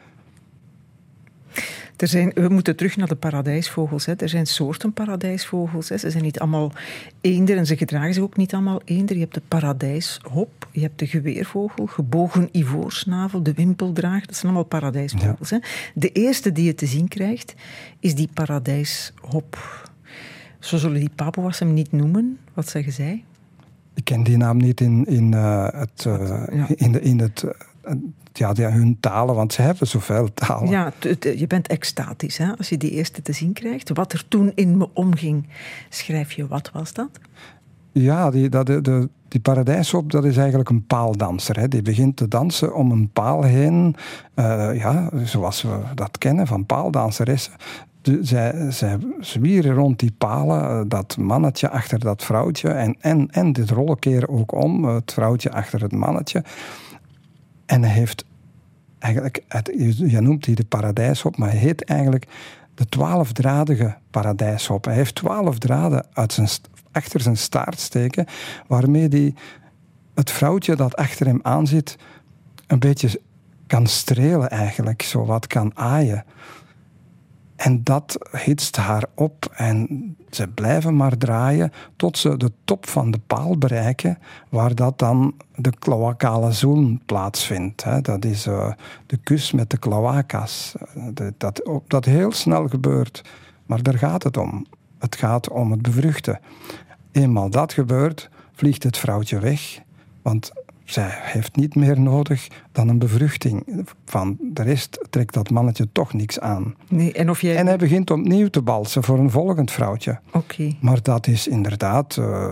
Er 1.96 2.08
zijn, 2.08 2.30
we 2.34 2.48
moeten 2.48 2.76
terug 2.76 2.96
naar 2.96 3.08
de 3.08 3.14
paradijsvogels. 3.14 4.06
Hè. 4.06 4.14
Er 4.14 4.28
zijn 4.28 4.46
soorten 4.46 4.92
paradijsvogels. 4.92 5.88
Hè. 5.88 5.96
Ze 5.98 6.10
zijn 6.10 6.22
niet 6.22 6.38
allemaal 6.38 6.72
eender 7.20 7.56
en 7.56 7.66
ze 7.66 7.76
gedragen 7.76 8.14
zich 8.14 8.22
ook 8.22 8.36
niet 8.36 8.54
allemaal 8.54 8.80
eender. 8.84 9.14
Je 9.16 9.22
hebt 9.22 9.34
de 9.34 9.42
paradijshop, 9.48 10.68
je 10.72 10.80
hebt 10.80 10.98
de 10.98 11.06
geweervogel, 11.06 11.86
gebogen 11.86 12.48
ivoorsnavel, 12.52 13.42
de 13.42 13.52
wimpeldraag. 13.54 14.26
Dat 14.26 14.34
zijn 14.34 14.46
allemaal 14.52 14.68
paradijsvogels. 14.68 15.50
Hè. 15.50 15.58
De 15.94 16.12
eerste 16.12 16.52
die 16.52 16.64
je 16.64 16.74
te 16.74 16.86
zien 16.86 17.08
krijgt, 17.08 17.54
is 18.00 18.14
die 18.14 18.28
paradijshop. 18.34 19.84
Zo 20.58 20.76
zullen 20.76 21.00
die 21.00 21.10
Papua's 21.14 21.58
hem 21.58 21.72
niet 21.72 21.92
noemen. 21.92 22.38
Wat 22.54 22.68
zeggen 22.68 22.92
zij? 22.92 23.24
Ik 23.94 24.04
ken 24.04 24.22
die 24.22 24.36
naam 24.36 24.56
niet 24.56 24.80
in, 24.80 25.04
in, 25.06 25.34
eh, 25.34 25.68
het, 25.70 26.04
eh, 26.06 26.44
Ja. 26.52 26.66
in, 26.74 26.92
de, 26.92 27.00
in 27.00 27.18
het 27.20 27.44
ja, 28.32 28.54
hun 28.54 28.96
talen, 29.00 29.34
want 29.34 29.52
ze 29.52 29.62
hebben 29.62 29.86
zoveel 29.86 30.34
talen. 30.34 30.68
Ja, 30.68 30.92
je 31.20 31.46
bent 31.46 31.66
extatisch 31.66 32.36
hè? 32.36 32.56
als 32.56 32.68
je 32.68 32.76
die 32.76 32.90
eerste 32.90 33.22
te 33.22 33.32
zien 33.32 33.52
krijgt. 33.52 33.90
Wat 33.94 34.12
er 34.12 34.28
toen 34.28 34.52
in 34.54 34.76
me 34.76 34.88
omging, 34.92 35.46
schrijf 35.88 36.32
je, 36.32 36.46
wat 36.46 36.70
was 36.72 36.92
dat? 36.92 37.10
Ja, 37.92 38.30
die, 38.30 38.48
dat, 38.48 38.66
de, 38.66 39.08
die 39.28 39.40
paradijsop, 39.40 40.10
dat 40.10 40.24
is 40.24 40.36
eigenlijk 40.36 40.68
een 40.68 40.86
paaldanser. 40.86 41.60
Hè. 41.60 41.68
Die 41.68 41.82
begint 41.82 42.16
te 42.16 42.28
dansen 42.28 42.74
om 42.74 42.90
een 42.90 43.10
paal 43.12 43.42
heen, 43.42 43.96
uh, 44.34 44.70
ja, 44.74 45.10
zoals 45.24 45.62
we 45.62 45.78
dat 45.94 46.18
kennen 46.18 46.46
van 46.46 46.66
paaldanseressen. 46.66 47.52
Zij, 48.20 48.70
zij 48.70 48.98
zwieren 49.20 49.74
rond 49.74 49.98
die 49.98 50.12
palen, 50.18 50.62
eh, 50.62 50.80
dat 50.88 51.16
mannetje 51.16 51.70
achter 51.70 51.98
dat 51.98 52.24
vrouwtje. 52.24 52.68
En, 52.68 52.96
en, 53.00 53.28
en 53.30 53.52
dit 53.52 53.70
rollenkeer 53.70 54.28
ook 54.28 54.52
om, 54.52 54.84
het 54.84 55.12
vrouwtje 55.12 55.52
achter 55.52 55.82
het 55.82 55.92
mannetje. 55.92 56.44
En 57.66 57.82
hij 57.82 57.92
heeft 57.92 58.24
eigenlijk, 58.98 59.42
het, 59.48 59.70
je 59.96 60.20
noemt 60.20 60.44
die 60.44 60.54
de 60.54 60.64
paradijshop, 60.64 61.36
maar 61.36 61.50
hij 61.50 61.58
heet 61.58 61.84
eigenlijk 61.84 62.26
de 62.74 62.86
twaalfdradige 62.86 63.96
paradijshop. 64.10 64.84
Hij 64.84 64.94
heeft 64.94 65.14
twaalf 65.14 65.58
draden 65.58 66.06
uit 66.12 66.32
zijn, 66.32 66.48
achter 66.92 67.20
zijn 67.20 67.36
staart 67.36 67.80
steken, 67.80 68.26
waarmee 68.66 69.08
hij 69.08 69.34
het 70.14 70.30
vrouwtje 70.30 70.76
dat 70.76 70.96
achter 70.96 71.26
hem 71.26 71.40
aanzit 71.42 71.96
een 72.66 72.78
beetje 72.78 73.20
kan 73.66 73.86
strelen 73.86 74.50
eigenlijk, 74.50 75.02
zo 75.02 75.24
wat 75.24 75.46
kan 75.46 75.70
aaien. 75.74 76.24
En 77.56 77.84
dat 77.84 78.18
hitst 78.30 78.76
haar 78.76 79.04
op 79.14 79.50
en 79.54 80.16
ze 80.30 80.48
blijven 80.48 80.96
maar 80.96 81.16
draaien 81.16 81.72
tot 81.96 82.18
ze 82.18 82.36
de 82.36 82.52
top 82.64 82.88
van 82.88 83.10
de 83.10 83.20
paal 83.26 83.58
bereiken, 83.58 84.18
waar 84.48 84.74
dat 84.74 84.98
dan 84.98 85.34
de 85.54 85.72
kloakale 85.78 86.52
zoen 86.52 87.02
plaatsvindt. 87.06 87.84
Dat 88.02 88.24
is 88.24 88.46
uh, 88.46 88.72
de 89.06 89.16
kus 89.16 89.52
met 89.52 89.70
de 89.70 89.78
kloakas. 89.78 90.74
Dat, 90.94 91.32
dat, 91.38 91.62
dat 91.86 92.04
heel 92.04 92.32
snel 92.32 92.68
gebeurt. 92.68 93.22
Maar 93.66 93.82
daar 93.82 93.98
gaat 93.98 94.22
het 94.22 94.36
om. 94.36 94.66
Het 94.98 95.16
gaat 95.16 95.48
om 95.48 95.70
het 95.70 95.82
bevruchten. 95.82 96.40
Eenmaal 97.12 97.50
dat 97.50 97.72
gebeurt, 97.72 98.30
vliegt 98.52 98.82
het 98.82 98.98
vrouwtje 98.98 99.38
weg. 99.38 99.80
Want 100.22 100.52
zij 100.84 101.08
heeft 101.10 101.56
niet 101.56 101.74
meer 101.74 102.00
nodig 102.00 102.48
dan 102.76 102.88
een 102.88 102.98
bevruchting. 102.98 103.84
Van 104.04 104.36
de 104.40 104.62
rest 104.62 104.98
trekt 105.10 105.34
dat 105.34 105.50
mannetje 105.50 105.88
toch 105.92 106.12
niks 106.12 106.40
aan. 106.40 106.74
Nee, 106.88 107.12
en, 107.12 107.30
of 107.30 107.40
jij... 107.40 107.56
en 107.56 107.66
hij 107.66 107.76
begint 107.76 108.10
opnieuw 108.10 108.48
te 108.48 108.62
balsen 108.62 109.02
voor 109.02 109.18
een 109.18 109.30
volgend 109.30 109.70
vrouwtje. 109.70 110.18
Oké. 110.32 110.74
Maar 110.80 111.02
dat 111.02 111.26
is 111.26 111.48
inderdaad 111.48 112.16
uh, 112.16 112.48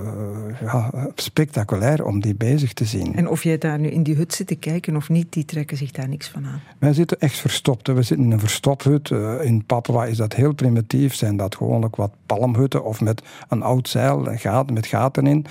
ja, 0.61 0.90
spectaculair 1.14 2.04
om 2.04 2.21
die 2.21 2.35
bezig 2.35 2.73
te 2.73 2.85
zien. 2.85 3.16
En 3.16 3.28
of 3.28 3.43
jij 3.43 3.59
daar 3.59 3.78
nu 3.78 3.88
in 3.88 4.02
die 4.02 4.14
hut 4.14 4.35
zit 4.35 4.47
te 4.47 4.54
kijken 4.54 4.97
of 4.97 5.09
niet, 5.09 5.33
die 5.33 5.45
trekken 5.45 5.76
zich 5.76 5.90
daar 5.90 6.09
niks 6.09 6.28
van 6.28 6.47
aan. 6.47 6.61
Wij 6.78 6.93
zitten 6.93 7.21
echt 7.21 7.38
verstopt. 7.38 7.87
We 7.87 8.02
zitten 8.02 8.26
in 8.26 8.33
een 8.33 8.40
verstophut. 8.40 9.11
Uh, 9.11 9.45
in 9.45 9.64
Papua 9.64 10.04
is 10.04 10.16
dat 10.16 10.35
heel 10.35 10.54
primitief. 10.54 11.14
Zijn 11.14 11.37
dat 11.37 11.57
gewoonlijk 11.57 11.97
wat 11.97 12.12
palmhutten 12.26 12.85
of 12.85 13.00
met 13.00 13.23
een 13.49 13.62
oud 13.62 13.88
zeil, 13.88 14.26
met 14.73 14.87
gaten 14.87 15.26
in. 15.26 15.47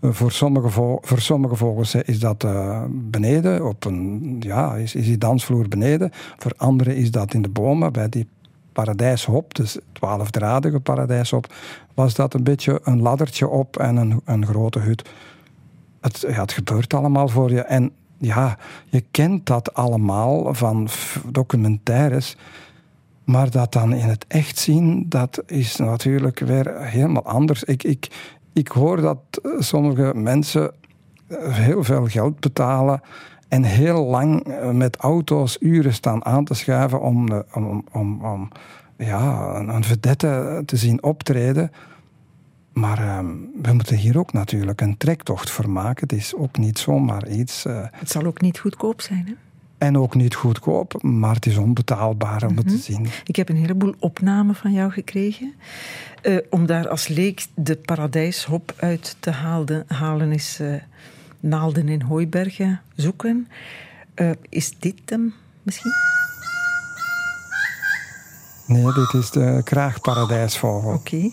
Voor 0.00 0.32
sommige, 0.32 0.68
voor 1.00 1.20
sommige 1.20 1.56
vogels 1.56 1.94
is 1.94 2.18
dat 2.18 2.46
beneden, 2.88 3.66
op 3.68 3.84
een, 3.84 4.13
ja, 4.40 4.74
is, 4.74 4.94
is 4.94 5.06
die 5.06 5.18
dansvloer 5.18 5.68
beneden. 5.68 6.10
Voor 6.36 6.52
anderen 6.56 6.96
is 6.96 7.10
dat 7.10 7.34
in 7.34 7.42
de 7.42 7.48
bomen, 7.48 7.92
bij 7.92 8.08
die 8.08 8.28
paradijshop, 8.72 9.54
dus 9.54 9.78
twaalfdradige 9.92 10.80
paradijshop, 10.80 11.54
was 11.94 12.14
dat 12.14 12.34
een 12.34 12.44
beetje 12.44 12.80
een 12.82 13.02
laddertje 13.02 13.48
op 13.48 13.76
en 13.76 13.96
een, 13.96 14.20
een 14.24 14.46
grote 14.46 14.78
hut. 14.78 15.08
Het, 16.00 16.20
ja, 16.20 16.40
het 16.40 16.52
gebeurt 16.52 16.94
allemaal 16.94 17.28
voor 17.28 17.50
je. 17.50 17.60
En 17.60 17.90
ja, 18.18 18.58
je 18.88 19.04
kent 19.10 19.46
dat 19.46 19.74
allemaal 19.74 20.54
van 20.54 20.88
documentaires. 21.30 22.36
Maar 23.24 23.50
dat 23.50 23.72
dan 23.72 23.92
in 23.92 24.08
het 24.08 24.24
echt 24.28 24.58
zien, 24.58 25.08
dat 25.08 25.42
is 25.46 25.76
natuurlijk 25.76 26.38
weer 26.38 26.80
helemaal 26.80 27.24
anders. 27.24 27.64
Ik, 27.64 27.82
ik, 27.82 28.08
ik 28.52 28.68
hoor 28.68 29.00
dat 29.00 29.18
sommige 29.58 30.12
mensen 30.14 30.72
eh, 31.26 31.54
heel 31.54 31.84
veel 31.84 32.06
geld 32.06 32.40
betalen 32.40 33.00
en 33.54 33.62
heel 33.62 34.04
lang 34.04 34.44
eh, 34.44 34.70
met 34.70 34.96
auto's 34.96 35.56
uren 35.60 35.94
staan 35.94 36.24
aan 36.24 36.44
te 36.44 36.54
schuiven 36.54 37.00
om, 37.00 37.42
om, 37.52 37.84
om, 37.92 38.24
om 38.24 38.48
ja, 38.98 39.54
een 39.54 39.84
vedette 39.84 40.62
te 40.66 40.76
zien 40.76 41.02
optreden. 41.02 41.72
Maar 42.72 42.98
ehm, 42.98 43.26
we 43.62 43.72
moeten 43.72 43.96
hier 43.96 44.18
ook 44.18 44.32
natuurlijk 44.32 44.80
een 44.80 44.96
trektocht 44.96 45.50
voor 45.50 45.70
maken. 45.70 46.08
Het 46.08 46.18
is 46.18 46.34
ook 46.34 46.58
niet 46.58 46.78
zomaar 46.78 47.28
iets. 47.28 47.64
het 47.92 48.10
zal 48.10 48.24
ook 48.24 48.40
niet 48.40 48.58
goedkoop 48.58 49.00
zijn, 49.00 49.26
hè? 49.26 49.32
En 49.78 49.98
ook 49.98 50.14
niet 50.14 50.34
goedkoop, 50.34 51.02
maar 51.02 51.34
het 51.34 51.46
is 51.46 51.56
onbetaalbaar 51.56 52.46
om 52.46 52.56
het 52.56 52.68
te 52.68 52.74
mhm. 52.74 52.82
zien. 52.82 53.06
Ik 53.24 53.36
heb 53.36 53.48
een 53.48 53.56
heleboel 53.56 53.94
opnamen 53.98 54.54
van 54.54 54.72
jou 54.72 54.90
gekregen. 54.90 55.54
Uh, 56.22 56.36
om 56.50 56.66
daar 56.66 56.88
als 56.88 57.08
leek 57.08 57.46
de 57.54 57.76
paradijshop 57.76 58.74
uit 58.76 59.16
te 59.20 59.30
halen, 59.30 59.84
halen 59.86 60.32
is 60.32 60.58
uh, 60.60 60.74
naalden 61.44 61.88
in 61.88 62.02
hooibergen 62.02 62.80
zoeken. 62.96 63.48
Uh, 64.14 64.30
is 64.48 64.78
dit 64.78 65.00
hem 65.04 65.34
misschien? 65.62 65.92
Nee, 68.66 68.92
dit 68.92 69.14
is 69.14 69.30
de 69.30 69.60
kraagparadijsvogel. 69.64 70.92
Oké. 70.92 71.30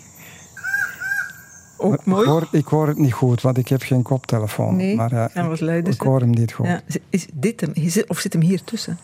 Ook 1.78 2.06
mooi. 2.06 2.22
Ik 2.22 2.28
hoor, 2.28 2.48
ik 2.52 2.66
hoor, 2.66 2.88
het 2.88 2.98
niet 2.98 3.14
goed, 3.14 3.42
want 3.42 3.58
ik 3.58 3.68
heb 3.68 3.82
geen 3.82 4.02
koptelefoon. 4.02 4.76
Nee, 4.76 4.96
maar 4.96 5.14
uh, 5.14 5.48
wat 5.48 5.62
ik, 5.62 5.88
ik 5.88 6.02
hoor 6.02 6.20
hem 6.20 6.30
niet 6.30 6.54
goed. 6.54 6.66
Ja, 6.66 6.82
is 7.10 7.28
dit 7.34 7.62
hem? 7.62 7.74
Of 8.08 8.20
zit 8.20 8.34
hem 8.34 8.42
hier 8.42 8.64
tussen? 8.64 8.98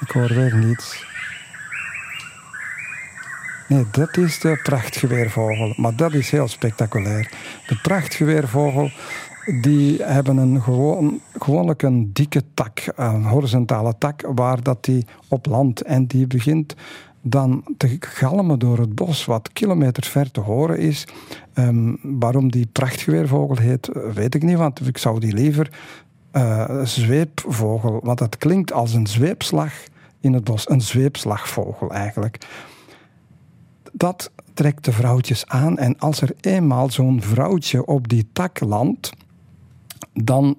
Ik 0.00 0.10
hoor 0.10 0.28
weer 0.28 0.56
niets. 0.56 1.05
Nee, 3.68 3.84
dat 3.90 4.16
is 4.16 4.38
de 4.40 4.60
prachtgeweervogel. 4.62 5.72
Maar 5.76 5.96
dat 5.96 6.12
is 6.14 6.30
heel 6.30 6.48
spectaculair. 6.48 7.30
De 7.66 7.78
prachtgeweervogel 7.82 8.90
die 9.62 10.02
hebben 10.02 10.36
een 10.36 10.62
gewoon, 10.62 11.20
gewoonlijk 11.38 11.82
een 11.82 12.10
dikke 12.12 12.42
tak, 12.54 12.92
een 12.96 13.24
horizontale 13.24 13.94
tak, 13.98 14.22
waar 14.34 14.62
dat 14.62 14.84
die 14.84 15.06
op 15.28 15.46
land 15.46 15.82
en 15.82 16.06
die 16.06 16.26
begint 16.26 16.74
dan 17.22 17.64
te 17.76 17.96
galmen 18.00 18.58
door 18.58 18.78
het 18.78 18.94
bos, 18.94 19.24
wat 19.24 19.52
kilometers 19.52 20.08
ver 20.08 20.30
te 20.30 20.40
horen 20.40 20.78
is. 20.78 21.06
Ehm, 21.52 21.94
waarom 22.02 22.50
die 22.50 22.68
prachtgeweervogel 22.72 23.56
heet, 23.56 23.90
weet 24.14 24.34
ik 24.34 24.42
niet, 24.42 24.56
want 24.56 24.86
ik 24.86 24.98
zou 24.98 25.20
die 25.20 25.32
liever 25.32 25.70
uh, 26.32 26.80
zweepvogel, 26.82 28.00
want 28.02 28.18
dat 28.18 28.36
klinkt 28.36 28.72
als 28.72 28.94
een 28.94 29.06
zweepslag 29.06 29.72
in 30.20 30.32
het 30.32 30.44
bos, 30.44 30.70
een 30.70 30.80
zweepslagvogel 30.80 31.90
eigenlijk 31.90 32.38
dat 33.96 34.30
trekt 34.54 34.84
de 34.84 34.92
vrouwtjes 34.92 35.46
aan. 35.46 35.78
En 35.78 35.98
als 35.98 36.20
er 36.20 36.34
eenmaal 36.40 36.90
zo'n 36.90 37.22
vrouwtje 37.22 37.86
op 37.86 38.08
die 38.08 38.28
tak 38.32 38.60
landt, 38.60 39.12
dan 40.12 40.56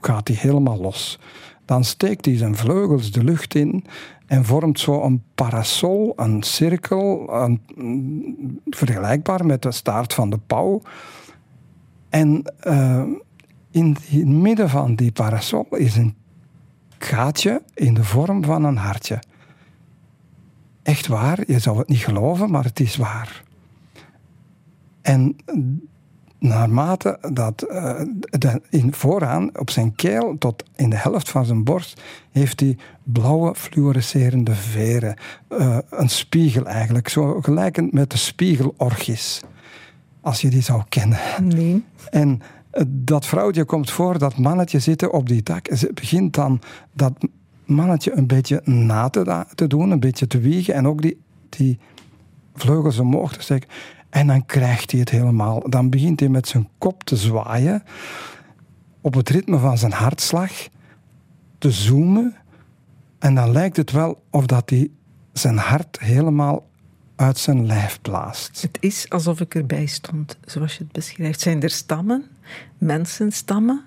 gaat 0.00 0.28
hij 0.28 0.36
helemaal 0.36 0.80
los. 0.80 1.18
Dan 1.64 1.84
steekt 1.84 2.24
hij 2.24 2.36
zijn 2.36 2.56
vleugels 2.56 3.10
de 3.10 3.24
lucht 3.24 3.54
in 3.54 3.84
en 4.26 4.44
vormt 4.44 4.80
zo 4.80 5.02
een 5.02 5.22
parasol, 5.34 6.12
een 6.16 6.42
cirkel, 6.42 7.32
een, 7.34 7.60
vergelijkbaar 8.70 9.46
met 9.46 9.62
de 9.62 9.72
staart 9.72 10.14
van 10.14 10.30
de 10.30 10.38
pauw. 10.46 10.82
En 12.08 12.42
uh, 12.66 13.02
in 13.70 13.96
het 14.08 14.26
midden 14.26 14.68
van 14.68 14.94
die 14.94 15.12
parasol 15.12 15.66
is 15.70 15.96
een 15.96 16.14
gaatje 16.98 17.62
in 17.74 17.94
de 17.94 18.04
vorm 18.04 18.44
van 18.44 18.64
een 18.64 18.76
hartje. 18.76 19.22
Echt 20.82 21.06
waar, 21.06 21.38
je 21.46 21.58
zou 21.58 21.78
het 21.78 21.88
niet 21.88 22.04
geloven, 22.04 22.50
maar 22.50 22.64
het 22.64 22.80
is 22.80 22.96
waar. 22.96 23.42
En 25.02 25.36
naarmate 26.38 27.18
dat 27.32 27.66
uh, 27.70 28.54
in 28.70 28.94
vooraan 28.94 29.58
op 29.58 29.70
zijn 29.70 29.94
keel 29.94 30.36
tot 30.38 30.64
in 30.76 30.90
de 30.90 30.96
helft 30.96 31.30
van 31.30 31.44
zijn 31.44 31.64
borst 31.64 32.02
heeft 32.30 32.60
hij 32.60 32.76
blauwe 33.02 33.54
fluorescerende 33.54 34.54
veren. 34.54 35.16
Uh, 35.48 35.78
een 35.90 36.08
spiegel 36.08 36.66
eigenlijk, 36.66 37.08
zo 37.08 37.40
gelijkend 37.40 37.92
met 37.92 38.10
de 38.10 38.16
spiegelorgis. 38.16 39.40
Als 40.20 40.40
je 40.40 40.50
die 40.50 40.62
zou 40.62 40.82
kennen. 40.88 41.18
Nee. 41.42 41.84
En 42.10 42.40
uh, 42.74 42.82
dat 42.88 43.26
vrouwtje 43.26 43.64
komt 43.64 43.90
voor, 43.90 44.18
dat 44.18 44.38
mannetje 44.38 44.78
zitten 44.78 45.12
op 45.12 45.28
die 45.28 45.42
tak. 45.42 45.68
Ze 45.76 45.90
begint 45.94 46.34
dan 46.34 46.60
dat 46.92 47.12
mannetje 47.74 48.16
een 48.16 48.26
beetje 48.26 48.60
na 48.64 49.08
te, 49.08 49.44
te 49.54 49.66
doen, 49.66 49.90
een 49.90 50.00
beetje 50.00 50.26
te 50.26 50.38
wiegen 50.38 50.74
en 50.74 50.86
ook 50.86 51.02
die, 51.02 51.20
die 51.48 51.78
vleugels 52.54 52.98
omhoog 52.98 53.32
te 53.32 53.42
steken. 53.42 53.68
En 54.10 54.26
dan 54.26 54.46
krijgt 54.46 54.90
hij 54.90 55.00
het 55.00 55.08
helemaal. 55.08 55.70
Dan 55.70 55.90
begint 55.90 56.20
hij 56.20 56.28
met 56.28 56.48
zijn 56.48 56.68
kop 56.78 57.04
te 57.04 57.16
zwaaien, 57.16 57.82
op 59.00 59.14
het 59.14 59.28
ritme 59.28 59.58
van 59.58 59.78
zijn 59.78 59.92
hartslag, 59.92 60.52
te 61.58 61.70
zoomen. 61.70 62.36
En 63.18 63.34
dan 63.34 63.52
lijkt 63.52 63.76
het 63.76 63.90
wel 63.90 64.22
of 64.30 64.46
dat 64.46 64.70
hij 64.70 64.90
zijn 65.32 65.56
hart 65.56 66.00
helemaal 66.00 66.66
uit 67.16 67.38
zijn 67.38 67.66
lijf 67.66 68.00
blaast. 68.00 68.62
Het 68.62 68.78
is 68.80 69.08
alsof 69.08 69.40
ik 69.40 69.54
erbij 69.54 69.86
stond, 69.86 70.38
zoals 70.44 70.76
je 70.76 70.82
het 70.82 70.92
beschrijft. 70.92 71.40
Zijn 71.40 71.62
er 71.62 71.70
stammen, 71.70 72.24
mensenstammen, 72.78 73.82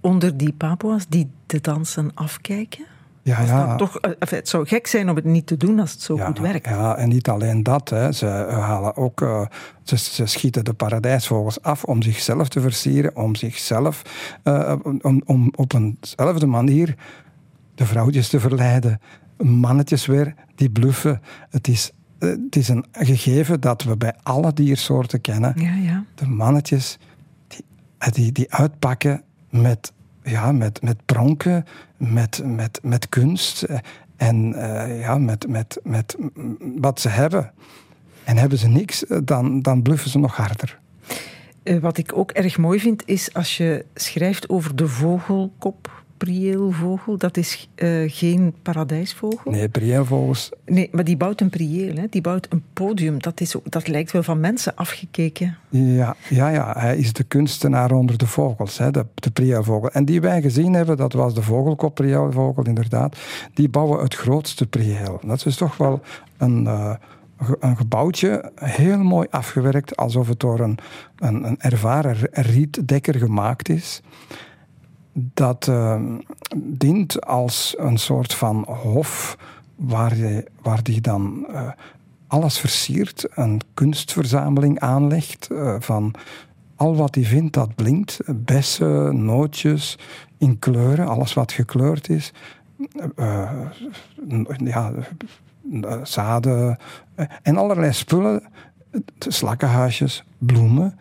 onder 0.00 0.36
die 0.36 0.52
Papua's 0.52 1.06
die 1.08 1.30
de 1.46 1.60
dansen 1.60 2.10
afkijken? 2.14 2.84
Ja, 3.24 3.40
ja. 3.40 3.76
Toch, 3.76 3.98
eh, 3.98 4.10
het 4.18 4.48
zou 4.48 4.66
gek 4.66 4.86
zijn 4.86 5.08
om 5.08 5.16
het 5.16 5.24
niet 5.24 5.46
te 5.46 5.56
doen 5.56 5.80
als 5.80 5.92
het 5.92 6.00
zo 6.00 6.16
goed 6.16 6.38
werkt. 6.38 6.66
Ja, 6.66 6.96
en 6.96 7.08
niet 7.08 7.28
alleen 7.28 7.62
dat. 7.62 7.88
Hè. 7.88 8.12
Ze, 8.12 8.26
halen 8.48 8.96
ook, 8.96 9.20
uh, 9.20 9.46
ze, 9.82 9.96
ze, 9.96 10.26
schieten 10.26 10.64
de 10.64 10.72
paradijsvogels 10.72 11.62
af 11.62 11.84
om 11.84 12.02
zichzelf 12.02 12.48
te 12.48 12.60
versieren, 12.60 13.16
om 13.16 13.34
zichzelf 13.34 14.02
uh, 14.44 14.74
om, 14.82 15.22
om 15.24 15.52
op 15.56 15.72
eenzelfde 15.72 16.46
manier 16.46 16.94
de 17.74 17.86
vrouwtjes 17.86 18.28
te 18.28 18.40
verleiden. 18.40 19.00
Mannetjes 19.38 20.06
weer, 20.06 20.34
die 20.54 20.70
bluffen. 20.70 21.20
Het 21.50 21.68
is, 21.68 21.92
het 22.18 22.56
is 22.56 22.68
een 22.68 22.84
gegeven 22.92 23.60
dat 23.60 23.82
we 23.82 23.96
bij 23.96 24.14
alle 24.22 24.52
diersoorten 24.52 25.20
kennen. 25.20 25.52
Ja, 25.56 25.74
ja. 25.74 26.04
De 26.14 26.26
mannetjes 26.26 26.98
die, 27.46 27.64
die, 28.12 28.32
die 28.32 28.52
uitpakken 28.52 29.22
met 29.50 29.92
ja, 30.24 30.52
met, 30.52 30.82
met 30.82 30.96
pronken, 31.04 31.66
met, 31.96 32.42
met, 32.44 32.78
met 32.82 33.08
kunst 33.08 33.62
eh, 33.62 33.78
en 34.16 34.52
uh, 34.52 35.00
ja, 35.00 35.18
met, 35.18 35.48
met, 35.48 35.80
met 35.82 36.16
wat 36.58 37.00
ze 37.00 37.08
hebben. 37.08 37.52
En 38.24 38.36
hebben 38.36 38.58
ze 38.58 38.68
niks, 38.68 39.06
eh, 39.06 39.18
dan, 39.24 39.62
dan 39.62 39.82
bluffen 39.82 40.10
ze 40.10 40.18
nog 40.18 40.36
harder. 40.36 40.78
wat 41.80 41.98
ik 41.98 42.16
ook 42.16 42.30
erg 42.30 42.58
mooi 42.58 42.80
vind, 42.80 43.02
is 43.06 43.34
als 43.34 43.56
je 43.56 43.84
schrijft 43.94 44.48
over 44.48 44.76
de 44.76 44.88
vogelkop 44.88 46.03
prieelvogel, 46.24 47.18
dat 47.18 47.36
is 47.36 47.68
uh, 47.76 48.10
geen 48.12 48.54
paradijsvogel. 48.62 49.50
Nee, 49.50 49.68
prieelvogels. 49.68 50.50
Nee, 50.64 50.88
maar 50.92 51.04
die 51.04 51.16
bouwt 51.16 51.40
een 51.40 51.50
prieel, 51.50 51.96
hè? 51.96 52.06
die 52.10 52.20
bouwt 52.20 52.46
een 52.50 52.62
podium. 52.72 53.22
Dat, 53.22 53.40
is, 53.40 53.54
dat 53.64 53.88
lijkt 53.88 54.12
wel 54.12 54.22
van 54.22 54.40
mensen 54.40 54.76
afgekeken. 54.76 55.56
Ja, 55.68 56.16
ja, 56.28 56.48
ja, 56.48 56.74
hij 56.78 56.96
is 56.96 57.12
de 57.12 57.24
kunstenaar 57.24 57.92
onder 57.92 58.18
de 58.18 58.26
vogels, 58.26 58.78
hè, 58.78 58.90
de, 58.90 59.06
de 59.14 59.30
prieelvogel. 59.30 59.90
En 59.90 60.04
die 60.04 60.20
wij 60.20 60.42
gezien 60.42 60.72
hebben, 60.72 60.96
dat 60.96 61.12
was 61.12 61.34
de 61.34 61.42
vogelkop 61.42 61.94
prieelvogel 61.94 62.64
inderdaad. 62.64 63.16
Die 63.54 63.68
bouwen 63.68 64.02
het 64.02 64.14
grootste 64.14 64.66
prieel. 64.66 65.20
Dat 65.26 65.46
is 65.46 65.56
toch 65.56 65.76
wel 65.76 66.00
een... 66.36 66.64
Uh, 66.64 66.94
een 67.60 67.76
gebouwtje, 67.76 68.52
heel 68.54 68.98
mooi 68.98 69.26
afgewerkt, 69.30 69.96
alsof 69.96 70.28
het 70.28 70.40
door 70.40 70.60
een, 70.60 70.78
een, 71.18 71.44
een 71.44 71.60
ervaren 71.60 72.16
rietdekker 72.30 73.14
gemaakt 73.14 73.68
is 73.68 74.02
dat 75.14 75.66
uh, 75.66 76.02
dient 76.56 77.26
als 77.26 77.74
een 77.78 77.98
soort 77.98 78.34
van 78.34 78.64
hof 78.68 79.38
waar, 79.76 80.16
je, 80.16 80.44
waar 80.62 80.82
die 80.82 81.00
dan 81.00 81.46
uh, 81.50 81.70
alles 82.26 82.58
versiert, 82.58 83.26
een 83.30 83.60
kunstverzameling 83.74 84.78
aanlegt 84.78 85.48
uh, 85.52 85.76
van 85.78 86.14
al 86.76 86.96
wat 86.96 87.14
hij 87.14 87.24
vindt 87.24 87.52
dat 87.52 87.74
blinkt, 87.74 88.18
bessen, 88.34 89.24
nootjes 89.24 89.98
in 90.38 90.58
kleuren, 90.58 91.06
alles 91.06 91.34
wat 91.34 91.52
gekleurd 91.52 92.08
is, 92.08 92.32
ja, 94.56 94.92
zaden 96.02 96.78
en 97.42 97.56
allerlei 97.56 97.92
spullen, 97.92 98.42
slakkenhuisjes, 99.18 100.24
bloemen 100.38 100.98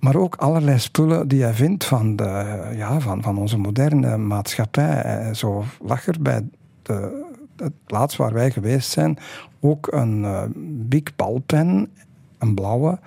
maar 0.00 0.16
ook 0.16 0.34
allerlei 0.34 0.78
spullen 0.78 1.28
die 1.28 1.42
hij 1.42 1.54
vindt 1.54 1.84
van, 1.84 2.16
de, 2.16 2.56
ja, 2.74 3.00
van, 3.00 3.22
van 3.22 3.38
onze 3.38 3.58
moderne 3.58 4.16
maatschappij. 4.16 5.02
Eh, 5.02 5.34
zo 5.34 5.64
lag 5.80 6.06
er 6.06 6.16
bij 6.20 6.48
de, 6.82 7.24
plaats 7.86 8.16
waar 8.16 8.32
wij 8.32 8.50
geweest 8.50 8.90
zijn 8.90 9.18
ook 9.60 9.92
een 9.92 10.22
uh, 10.22 10.42
big 10.88 11.16
balpen, 11.16 11.90
een 12.38 12.54
blauwe, 12.54 12.98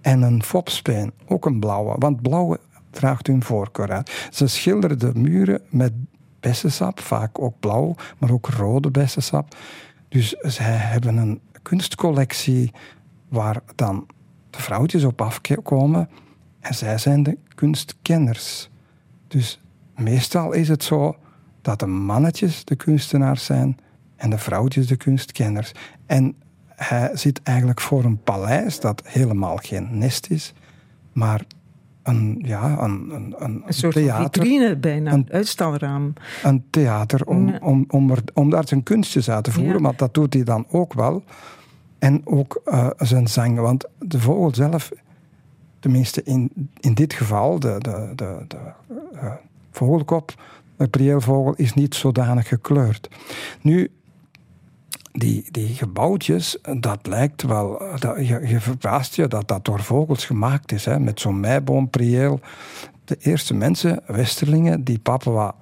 en 0.00 0.22
een 0.22 0.42
fopspeen, 0.42 1.12
ook 1.26 1.46
een 1.46 1.60
blauwe. 1.60 1.94
Want 1.98 2.22
blauwe 2.22 2.60
draagt 2.90 3.26
hun 3.26 3.42
voorkeur 3.42 3.92
uit. 3.92 4.28
Ze 4.30 4.46
schilderen 4.46 4.98
de 4.98 5.10
muren 5.14 5.60
met 5.68 5.92
bessensap, 6.40 7.00
vaak 7.00 7.40
ook 7.40 7.60
blauw, 7.60 7.94
maar 8.18 8.30
ook 8.30 8.48
rode 8.48 8.90
bessensap. 8.90 9.56
Dus 10.08 10.28
zij 10.40 10.76
hebben 10.76 11.16
een 11.16 11.40
kunstcollectie 11.62 12.72
waar 13.28 13.62
dan 13.74 14.06
vrouwtjes 14.56 15.04
op 15.04 15.20
afkomen 15.20 16.08
en 16.60 16.74
zij 16.74 16.98
zijn 16.98 17.22
de 17.22 17.38
kunstkenners. 17.54 18.70
Dus 19.28 19.60
meestal 19.96 20.52
is 20.52 20.68
het 20.68 20.84
zo 20.84 21.16
dat 21.62 21.78
de 21.78 21.86
mannetjes 21.86 22.64
de 22.64 22.76
kunstenaars 22.76 23.44
zijn 23.44 23.78
en 24.16 24.30
de 24.30 24.38
vrouwtjes 24.38 24.86
de 24.86 24.96
kunstkenners. 24.96 25.72
En 26.06 26.34
hij 26.66 27.10
zit 27.14 27.42
eigenlijk 27.42 27.80
voor 27.80 28.04
een 28.04 28.22
paleis 28.22 28.80
dat 28.80 29.02
helemaal 29.04 29.56
geen 29.56 29.98
nest 29.98 30.30
is, 30.30 30.52
maar 31.12 31.44
een, 32.02 32.42
ja, 32.44 32.78
een, 32.78 33.10
een, 33.10 33.34
een, 33.38 33.62
een 33.66 33.74
soort 33.74 33.94
theater, 33.94 34.42
vitrine 34.42 34.76
bijna, 34.76 35.12
een 35.12 35.28
uitstalraam. 35.30 36.12
Een 36.42 36.64
theater 36.70 37.26
om, 37.26 37.56
om, 37.56 37.84
om, 37.88 38.10
er, 38.10 38.22
om 38.34 38.50
daar 38.50 38.68
zijn 38.68 38.82
kunstjes 38.82 39.30
uit 39.30 39.44
te 39.44 39.52
voeren, 39.52 39.82
maar 39.82 39.96
dat 39.96 40.14
doet 40.14 40.34
hij 40.34 40.44
dan 40.44 40.66
ook 40.70 40.92
wel. 40.92 41.22
En 41.98 42.20
ook 42.24 42.60
uh, 42.64 42.90
zijn 42.96 43.26
zang, 43.28 43.58
want 43.58 43.84
de 43.98 44.20
vogel 44.20 44.54
zelf 44.54 44.90
tenminste 45.78 46.22
in, 46.22 46.70
in 46.80 46.94
dit 46.94 47.12
geval, 47.12 47.58
de, 47.58 47.76
de, 47.78 48.12
de, 48.14 48.44
de 48.48 48.56
uh, 49.14 49.32
vogelkop, 49.70 50.34
de 50.76 50.88
prieelvogel, 50.88 51.54
is 51.54 51.74
niet 51.74 51.94
zodanig 51.94 52.48
gekleurd. 52.48 53.10
Nu, 53.60 53.90
die, 55.12 55.44
die 55.50 55.68
gebouwtjes, 55.68 56.58
dat 56.78 57.06
lijkt 57.06 57.42
wel, 57.42 57.82
dat, 57.98 58.26
je, 58.26 58.46
je 58.46 58.60
verbaast 58.60 59.16
je 59.16 59.28
dat 59.28 59.48
dat 59.48 59.64
door 59.64 59.82
vogels 59.82 60.24
gemaakt 60.24 60.72
is, 60.72 60.84
hè, 60.84 60.98
met 61.00 61.20
zo'n 61.20 61.40
meiboomprieel. 61.40 62.40
De 63.04 63.16
eerste 63.20 63.54
mensen, 63.54 64.02
westerlingen, 64.06 64.84
die 64.84 64.98
Papua 64.98 65.54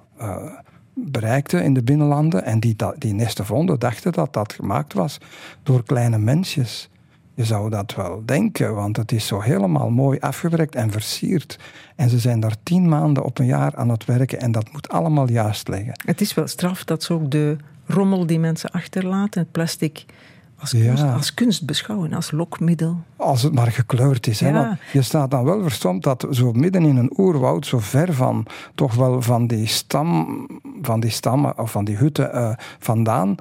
bereikten 0.95 1.63
in 1.63 1.73
de 1.73 1.83
binnenlanden 1.83 2.43
en 2.43 2.59
die 2.59 2.75
die 2.97 3.13
nesten 3.13 3.45
vonden, 3.45 3.79
dachten 3.79 4.11
dat 4.11 4.33
dat 4.33 4.53
gemaakt 4.53 4.93
was 4.93 5.17
door 5.63 5.83
kleine 5.83 6.17
mensjes. 6.17 6.89
Je 7.33 7.45
zou 7.45 7.69
dat 7.69 7.95
wel 7.95 8.21
denken, 8.25 8.75
want 8.75 8.97
het 8.97 9.11
is 9.11 9.27
zo 9.27 9.39
helemaal 9.39 9.89
mooi 9.89 10.19
afgewerkt 10.19 10.75
en 10.75 10.91
versierd. 10.91 11.59
En 11.95 12.09
ze 12.09 12.19
zijn 12.19 12.39
daar 12.39 12.55
tien 12.63 12.89
maanden 12.89 13.23
op 13.23 13.39
een 13.39 13.45
jaar 13.45 13.75
aan 13.75 13.89
het 13.89 14.05
werken 14.05 14.39
en 14.39 14.51
dat 14.51 14.71
moet 14.71 14.89
allemaal 14.89 15.29
juist 15.29 15.67
liggen. 15.67 15.99
Het 16.05 16.21
is 16.21 16.33
wel 16.33 16.47
straf 16.47 16.83
dat 16.83 17.03
ze 17.03 17.13
ook 17.13 17.31
de 17.31 17.57
rommel 17.85 18.25
die 18.25 18.39
mensen 18.39 18.71
achterlaten, 18.71 19.41
het 19.41 19.51
plastic, 19.51 20.05
als 20.59 20.71
kunst, 20.71 21.03
als 21.03 21.33
kunst 21.33 21.65
beschouwen, 21.65 22.13
als 22.13 22.31
lokmiddel. 22.31 23.03
Als 23.25 23.41
het 23.41 23.53
maar 23.53 23.71
gekleurd 23.71 24.27
is. 24.27 24.39
Hè? 24.39 24.71
je 24.93 25.01
staat 25.01 25.31
dan 25.31 25.43
wel 25.43 25.61
verstomd 25.61 26.03
dat 26.03 26.27
zo 26.31 26.51
midden 26.51 26.83
in 26.83 26.97
een 26.97 27.13
oerwoud, 27.17 27.65
zo 27.65 27.79
ver 27.79 28.13
van 28.13 28.45
toch 28.75 28.93
wel 28.93 29.21
van 29.21 29.47
die, 29.47 29.67
stam, 29.67 30.47
van 30.81 30.99
die 30.99 31.09
stammen 31.09 31.59
of 31.59 31.71
van 31.71 31.85
die 31.85 31.95
hutten 31.95 32.31
uh, 32.35 32.53
vandaan, 32.79 33.35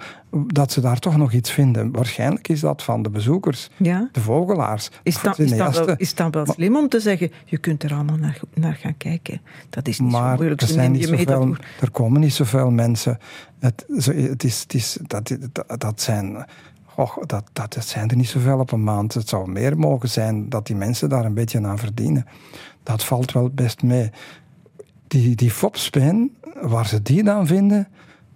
dat 0.46 0.72
ze 0.72 0.80
daar 0.80 0.98
toch 0.98 1.16
nog 1.16 1.32
iets 1.32 1.50
vinden. 1.50 1.92
Waarschijnlijk 1.92 2.48
is 2.48 2.60
dat 2.60 2.82
van 2.82 3.02
de 3.02 3.10
bezoekers, 3.10 3.70
ja. 3.76 4.08
de 4.12 4.20
vogelaars. 4.20 4.90
Is 5.02 5.20
dat, 5.22 5.38
is 5.38 5.56
dat, 5.56 5.86
wel, 5.86 5.96
is 5.96 6.14
dat 6.14 6.34
wel 6.34 6.46
slim 6.46 6.76
om 6.76 6.88
te 6.88 7.00
zeggen, 7.00 7.32
je 7.44 7.58
kunt 7.58 7.82
er 7.82 7.94
allemaal 7.94 8.16
naar, 8.16 8.40
naar 8.54 8.74
gaan 8.74 8.96
kijken. 8.96 9.40
Dat 9.70 9.88
is 9.88 10.00
niet 10.00 10.10
maar 10.10 10.30
zo 10.30 10.36
moeilijk. 10.36 10.60
Er, 10.60 10.68
zijn 10.68 10.92
niet 10.92 11.06
zoveel, 11.06 11.56
er 11.80 11.90
komen 11.90 12.20
niet 12.20 12.34
zoveel 12.34 12.70
mensen. 12.70 13.18
Het, 13.58 13.84
het 13.88 14.44
is, 14.44 14.60
het 14.60 14.74
is, 14.74 14.98
dat, 15.02 15.36
dat 15.78 16.00
zijn 16.00 16.46
Och, 16.96 17.18
dat, 17.26 17.44
dat 17.52 17.76
zijn 17.78 18.10
er 18.10 18.16
niet 18.16 18.28
zoveel 18.28 18.58
op 18.58 18.72
een 18.72 18.84
maand. 18.84 19.14
Het 19.14 19.28
zou 19.28 19.50
meer 19.50 19.78
mogen 19.78 20.08
zijn 20.08 20.48
dat 20.48 20.66
die 20.66 20.76
mensen 20.76 21.08
daar 21.08 21.24
een 21.24 21.34
beetje 21.34 21.66
aan 21.66 21.78
verdienen. 21.78 22.26
Dat 22.82 23.04
valt 23.04 23.32
wel 23.32 23.50
best 23.50 23.82
mee. 23.82 24.10
Die, 25.06 25.36
die 25.36 25.50
fopspijn, 25.50 26.30
waar 26.60 26.86
ze 26.86 27.02
die 27.02 27.24
dan 27.24 27.46
vinden, 27.46 27.88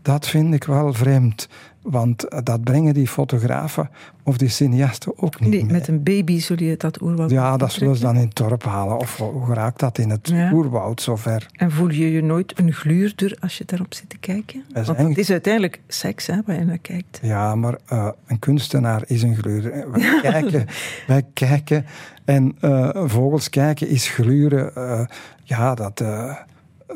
dat 0.02 0.28
vind 0.28 0.54
ik 0.54 0.64
wel 0.64 0.92
vreemd. 0.92 1.48
Want 1.82 2.28
eh, 2.28 2.38
dat 2.42 2.64
brengen 2.64 2.94
die 2.94 3.08
fotografen 3.08 3.90
of 4.22 4.36
die 4.36 4.48
cineasten 4.48 5.12
ook 5.16 5.40
niet 5.40 5.50
nee, 5.50 5.64
Met 5.64 5.88
een 5.88 6.02
baby 6.02 6.40
zul 6.40 6.62
je 6.62 6.76
dat 6.76 7.00
oerwoud 7.02 7.30
Ja, 7.30 7.56
dat 7.56 7.72
zullen 7.72 7.96
ze 7.96 8.02
dan 8.02 8.16
in 8.16 8.26
het 8.26 8.36
dorp 8.36 8.64
halen. 8.64 8.98
Of 8.98 9.16
hoe 9.16 9.54
raakt 9.54 9.80
dat 9.80 9.98
in 9.98 10.10
het 10.10 10.32
oerwoud 10.52 11.00
zover? 11.00 11.46
En 11.52 11.70
voel 11.70 11.90
je 11.90 12.12
je 12.12 12.22
nooit 12.22 12.58
een 12.58 12.72
gluurder 12.72 13.36
als 13.40 13.58
je 13.58 13.64
daarop 13.64 13.94
zit 13.94 14.08
te 14.08 14.18
kijken? 14.18 14.64
Want 14.72 14.98
het 14.98 15.18
is 15.18 15.30
uiteindelijk 15.30 15.80
seks 15.88 16.26
hè, 16.26 16.36
waar 16.46 16.58
je 16.58 16.64
naar 16.64 16.78
kijkt. 16.78 17.18
Ja, 17.22 17.54
maar 17.54 17.78
uh, 17.92 18.08
een 18.26 18.38
kunstenaar 18.38 19.02
is 19.06 19.22
een 19.22 19.36
gluurder. 19.36 19.90
Wij 19.90 20.20
kijken, 20.22 20.66
wij 21.06 21.24
kijken 21.32 21.86
en 22.24 22.56
uh, 22.60 22.90
vogels 22.94 23.50
kijken 23.50 23.88
is 23.88 24.08
gluren. 24.08 24.72
Uh, 24.76 25.00
ja, 25.42 25.74
dat 25.74 26.02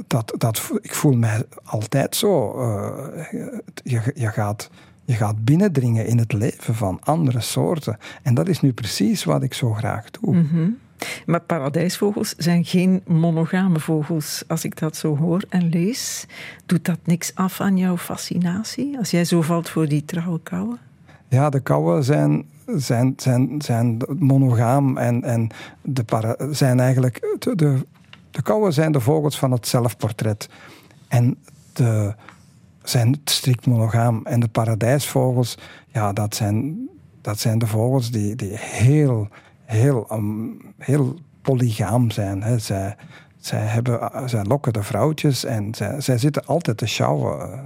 dat, 0.07 0.35
dat, 0.39 0.71
ik 0.81 0.95
voel 0.95 1.13
mij 1.13 1.43
altijd 1.65 2.17
zo. 2.17 2.61
Uh, 2.61 3.25
je, 3.85 4.13
je, 4.15 4.29
gaat, 4.29 4.71
je 5.05 5.15
gaat 5.15 5.45
binnendringen 5.45 6.07
in 6.07 6.19
het 6.19 6.33
leven 6.33 6.75
van 6.75 6.99
andere 7.03 7.41
soorten. 7.41 7.99
En 8.23 8.35
dat 8.35 8.49
is 8.49 8.61
nu 8.61 8.73
precies 8.73 9.25
wat 9.25 9.43
ik 9.43 9.55
zo 9.55 9.73
graag 9.73 10.11
doe. 10.11 10.35
Mm 10.35 10.79
Maar 11.27 11.41
paradijsvogels 11.41 12.35
zijn 12.37 12.65
geen 12.65 13.03
monogame 13.07 13.81
vogels. 13.81 14.45
Als 14.47 14.65
ik 14.65 14.79
dat 14.79 14.97
zo 14.97 15.17
hoor 15.17 15.45
en 15.49 15.69
lees, 15.69 16.27
doet 16.67 16.85
dat 16.85 16.99
niks 17.05 17.35
af 17.35 17.61
aan 17.61 17.77
jouw 17.77 17.97
fascinatie? 17.97 18.99
Als 18.99 19.11
jij 19.11 19.25
zo 19.25 19.43
valt 19.43 19.69
voor 19.69 19.89
die 19.89 20.05
trouwe 20.05 20.41
kauwen? 20.43 20.79
Ja, 21.29 21.51
de 21.51 21.61
kauwen 21.61 22.05
zijn, 22.05 22.45
zijn, 22.67 23.13
zijn, 23.17 23.63
zijn 23.63 23.99
monogaam 24.19 24.97
en, 24.97 25.23
en 25.23 25.51
de 25.83 26.05
para, 26.05 26.37
zijn 26.51 26.81
eigenlijk 26.81 27.37
de, 27.39 27.55
de 27.55 27.81
De 28.33 28.43
kauwen 28.43 28.73
zijn 28.73 28.93
de 28.93 29.01
vogels 29.01 29.39
van 29.39 29.53
het 29.53 29.67
zelfportret. 29.67 30.49
En 31.09 31.39
de, 31.73 32.15
zijn 32.83 33.21
strikt 33.25 33.67
monogaam. 33.67 34.21
En 34.25 34.41
de 34.41 34.49
paradijsvogels, 34.49 35.59
ja, 35.87 36.13
dat 36.13 36.35
zijn, 36.35 36.89
dat 37.21 37.39
zijn 37.39 37.59
de 37.59 37.67
vogels 37.67 38.11
die, 38.11 38.37
die 38.37 38.57
heel, 38.57 39.29
heel, 39.65 40.07
um, 40.13 40.61
heel 40.79 41.19
polygaam 41.43 42.11
zijn. 42.11 42.43
Hè. 42.43 42.59
Zij, 42.59 42.97
zij, 43.39 43.61
hebben, 43.61 44.29
zij 44.29 44.45
lokken 44.45 44.73
de 44.73 44.83
vrouwtjes 44.83 45.45
en 45.45 45.75
zij, 45.75 46.01
zij 46.01 46.19
zitten 46.19 46.47
altijd 46.47 46.77
te 46.77 46.87
sjouwen. 46.87 47.61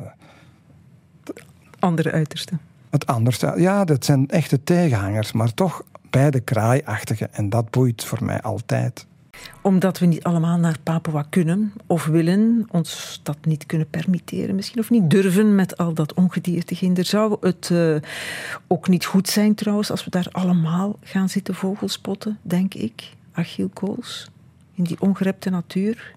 Andere 1.79 2.13
uiterste. 2.13 2.59
Het 2.91 3.07
anderste, 3.07 3.53
ja, 3.57 3.85
dat 3.85 4.05
zijn 4.05 4.29
echte 4.29 4.63
tegenhangers, 4.63 5.33
maar 5.33 5.55
toch 5.55 5.83
beide 6.11 6.41
kraaiachtige. 6.41 7.29
En 7.33 7.49
dat 7.49 7.71
boeit 7.71 8.05
voor 8.05 8.25
mij 8.25 8.41
altijd 8.43 9.07
omdat 9.61 9.99
we 9.99 10.07
niet 10.07 10.23
allemaal 10.23 10.59
naar 10.59 10.77
Papua 10.83 11.27
kunnen 11.31 11.73
of 11.87 12.07
willen, 12.07 12.67
ons 12.71 13.21
dat 13.23 13.37
niet 13.43 13.67
kunnen 13.67 13.91
permitteren 13.91 14.55
misschien, 14.55 14.81
of 14.81 14.91
niet 14.91 15.11
durven 15.11 15.55
met 15.55 15.77
al 15.77 15.95
dat 15.95 16.15
ongedierteginder. 16.15 17.05
Zou 17.05 17.37
het 17.41 17.69
uh, 17.73 17.97
ook 18.67 18.89
niet 18.89 19.05
goed 19.05 19.29
zijn 19.29 19.55
trouwens 19.55 19.91
als 19.91 20.05
we 20.05 20.11
daar 20.11 20.29
allemaal 20.33 20.97
gaan 21.01 21.29
zitten 21.29 21.55
vogelspotten, 21.55 22.39
denk 22.43 22.75
ik, 22.75 23.13
Achille 23.33 23.69
Kools, 23.69 24.31
in 24.75 24.85
die 24.85 25.01
ongerepte 25.01 25.51
natuur? 25.51 26.15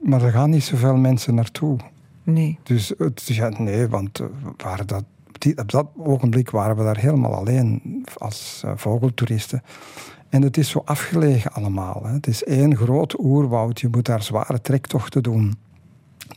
Maar 0.00 0.22
er 0.22 0.32
gaan 0.32 0.50
niet 0.50 0.64
zoveel 0.64 0.96
mensen 0.96 1.34
naartoe. 1.34 1.78
Nee. 2.22 2.58
Dus 2.62 2.92
het, 2.98 3.26
ja, 3.26 3.48
nee, 3.48 3.88
want 3.88 4.20
uh, 4.20 4.26
waren 4.56 4.86
dat, 4.86 5.04
op 5.56 5.70
dat 5.70 5.86
ogenblik 5.96 6.50
waren 6.50 6.76
we 6.76 6.82
daar 6.82 6.98
helemaal 6.98 7.34
alleen 7.34 7.82
als 8.18 8.62
uh, 8.64 8.72
vogeltoeristen. 8.76 9.62
En 10.30 10.42
het 10.42 10.56
is 10.56 10.68
zo 10.68 10.82
afgelegen 10.84 11.52
allemaal. 11.52 12.02
Hè. 12.04 12.12
Het 12.12 12.26
is 12.26 12.44
één 12.44 12.76
groot 12.76 13.18
oerwoud. 13.18 13.80
Je 13.80 13.88
moet 13.90 14.06
daar 14.06 14.22
zware 14.22 14.60
trektochten 14.60 15.22
doen. 15.22 15.54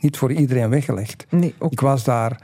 Niet 0.00 0.16
voor 0.16 0.32
iedereen 0.32 0.70
weggelegd. 0.70 1.26
Nee, 1.30 1.54
ook. 1.58 1.72
Ik 1.72 1.80
was 1.80 2.04
daar 2.04 2.40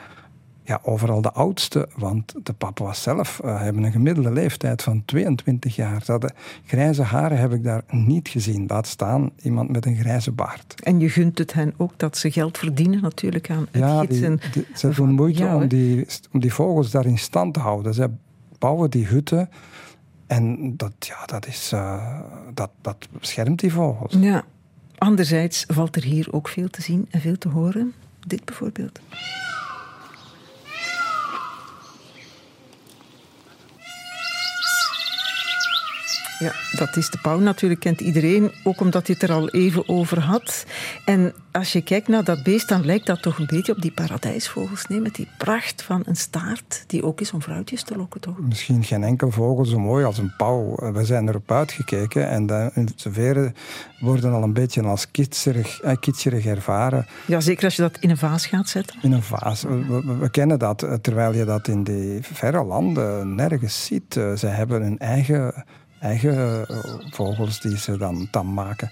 ja, 0.70 0.80
overal 0.82 1.20
de 1.20 1.32
oudste, 1.32 1.88
want 1.96 2.34
de 2.42 2.54
was 2.74 3.02
zelf 3.02 3.40
uh, 3.44 3.60
hebben 3.60 3.82
een 3.82 3.92
gemiddelde 3.92 4.32
leeftijd 4.32 4.82
van 4.82 5.02
22 5.04 5.76
jaar. 5.76 6.02
Dat 6.04 6.20
de 6.20 6.30
grijze 6.66 7.02
haren 7.02 7.38
heb 7.38 7.52
ik 7.52 7.64
daar 7.64 7.82
niet 7.90 8.28
gezien. 8.28 8.64
Laat 8.66 8.86
staan 8.86 9.30
iemand 9.42 9.70
met 9.70 9.86
een 9.86 9.96
grijze 9.96 10.30
baard. 10.30 10.74
En 10.82 11.00
je 11.00 11.08
gunt 11.08 11.38
het 11.38 11.52
hen 11.52 11.74
ook 11.76 11.92
dat 11.96 12.16
ze 12.16 12.30
geld 12.30 12.58
verdienen 12.58 13.02
natuurlijk 13.02 13.50
aan 13.50 13.66
het 13.70 13.80
ja. 13.80 14.04
Die, 14.04 14.66
ze 14.74 14.88
doen 14.88 15.10
moeite 15.10 15.46
om, 15.46 15.68
die, 15.68 16.06
om 16.32 16.40
die 16.40 16.52
vogels 16.52 16.90
daar 16.90 17.06
in 17.06 17.18
stand 17.18 17.54
te 17.54 17.60
houden. 17.60 17.94
Ze 17.94 18.10
bouwen 18.58 18.90
die 18.90 19.06
hutten 19.06 19.48
en 20.30 20.76
dat, 20.76 20.92
ja, 20.98 21.24
dat, 21.26 21.46
is, 21.46 21.72
uh, 21.74 22.20
dat, 22.54 22.70
dat 22.80 23.08
beschermt 23.20 23.60
die 23.60 23.72
vogels. 23.72 24.14
Ja. 24.20 24.44
Anderzijds 24.98 25.64
valt 25.68 25.96
er 25.96 26.02
hier 26.02 26.32
ook 26.32 26.48
veel 26.48 26.68
te 26.68 26.82
zien 26.82 27.06
en 27.10 27.20
veel 27.20 27.38
te 27.38 27.48
horen. 27.48 27.94
Dit 28.26 28.44
bijvoorbeeld. 28.44 29.00
Ja, 36.40 36.52
dat 36.72 36.96
is 36.96 37.10
de 37.10 37.18
pauw 37.22 37.38
natuurlijk, 37.38 37.80
kent 37.80 38.00
iedereen, 38.00 38.52
ook 38.64 38.80
omdat 38.80 39.06
hij 39.06 39.16
het 39.18 39.30
er 39.30 39.36
al 39.36 39.48
even 39.48 39.88
over 39.88 40.20
had. 40.20 40.64
En 41.04 41.32
als 41.52 41.72
je 41.72 41.82
kijkt 41.82 42.08
naar 42.08 42.24
dat 42.24 42.42
beest, 42.42 42.68
dan 42.68 42.84
lijkt 42.84 43.06
dat 43.06 43.22
toch 43.22 43.38
een 43.38 43.46
beetje 43.46 43.72
op 43.72 43.82
die 43.82 43.92
paradijsvogels. 43.92 44.86
Nee, 44.86 45.00
met 45.00 45.14
die 45.14 45.28
pracht 45.38 45.82
van 45.82 46.02
een 46.06 46.16
staart, 46.16 46.84
die 46.86 47.04
ook 47.04 47.20
is 47.20 47.32
om 47.32 47.42
vrouwtjes 47.42 47.82
te 47.82 47.96
lokken, 47.96 48.20
toch? 48.20 48.38
Misschien 48.38 48.84
geen 48.84 49.04
enkel 49.04 49.30
vogel 49.30 49.64
zo 49.64 49.78
mooi 49.78 50.04
als 50.04 50.18
een 50.18 50.32
pauw. 50.36 50.92
We 50.92 51.04
zijn 51.04 51.28
erop 51.28 51.52
uitgekeken 51.52 52.28
en 52.28 52.46
de, 52.46 52.70
veren 52.96 53.54
worden 54.00 54.32
al 54.32 54.42
een 54.42 54.52
beetje 54.52 54.82
als 54.82 55.10
kitscherig, 55.10 55.80
eh, 55.80 56.46
ervaren. 56.46 57.06
Ja, 57.26 57.40
zeker 57.40 57.64
als 57.64 57.76
je 57.76 57.82
dat 57.82 57.96
in 58.00 58.10
een 58.10 58.16
vaas 58.16 58.46
gaat 58.46 58.68
zetten. 58.68 58.96
In 59.02 59.12
een 59.12 59.22
vaas. 59.22 59.62
We, 59.62 60.16
we 60.18 60.30
kennen 60.30 60.58
dat, 60.58 60.82
eh, 60.82 60.92
terwijl 60.92 61.34
je 61.34 61.44
dat 61.44 61.68
in 61.68 61.84
die 61.84 62.18
verre 62.22 62.64
landen 62.64 63.34
nergens 63.34 63.84
ziet. 63.84 64.16
Uh, 64.16 64.36
ze 64.36 64.46
hebben 64.46 64.82
een 64.82 64.98
eigen 64.98 65.64
eigen 66.00 66.66
eh, 66.68 66.76
vogels 67.10 67.60
die 67.60 67.78
ze 67.78 67.96
dan, 67.96 68.28
dan 68.30 68.54
maken. 68.54 68.90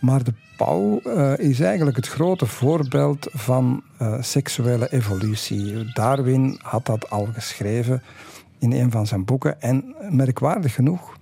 Maar 0.00 0.24
de 0.24 0.34
pauw 0.56 1.00
uh, 1.04 1.38
is 1.38 1.60
eigenlijk 1.60 1.96
het 1.96 2.08
grote 2.08 2.46
voorbeeld 2.46 3.28
van 3.32 3.82
uh, 4.02 4.22
seksuele 4.22 4.92
evolutie. 4.92 5.92
Darwin 5.92 6.58
had 6.62 6.86
dat 6.86 7.10
al 7.10 7.28
geschreven 7.32 8.02
in 8.58 8.72
een 8.72 8.90
van 8.90 9.06
zijn 9.06 9.24
boeken. 9.24 9.60
En 9.60 9.94
merkwaardig 10.10 10.74
genoeg, 10.74 11.16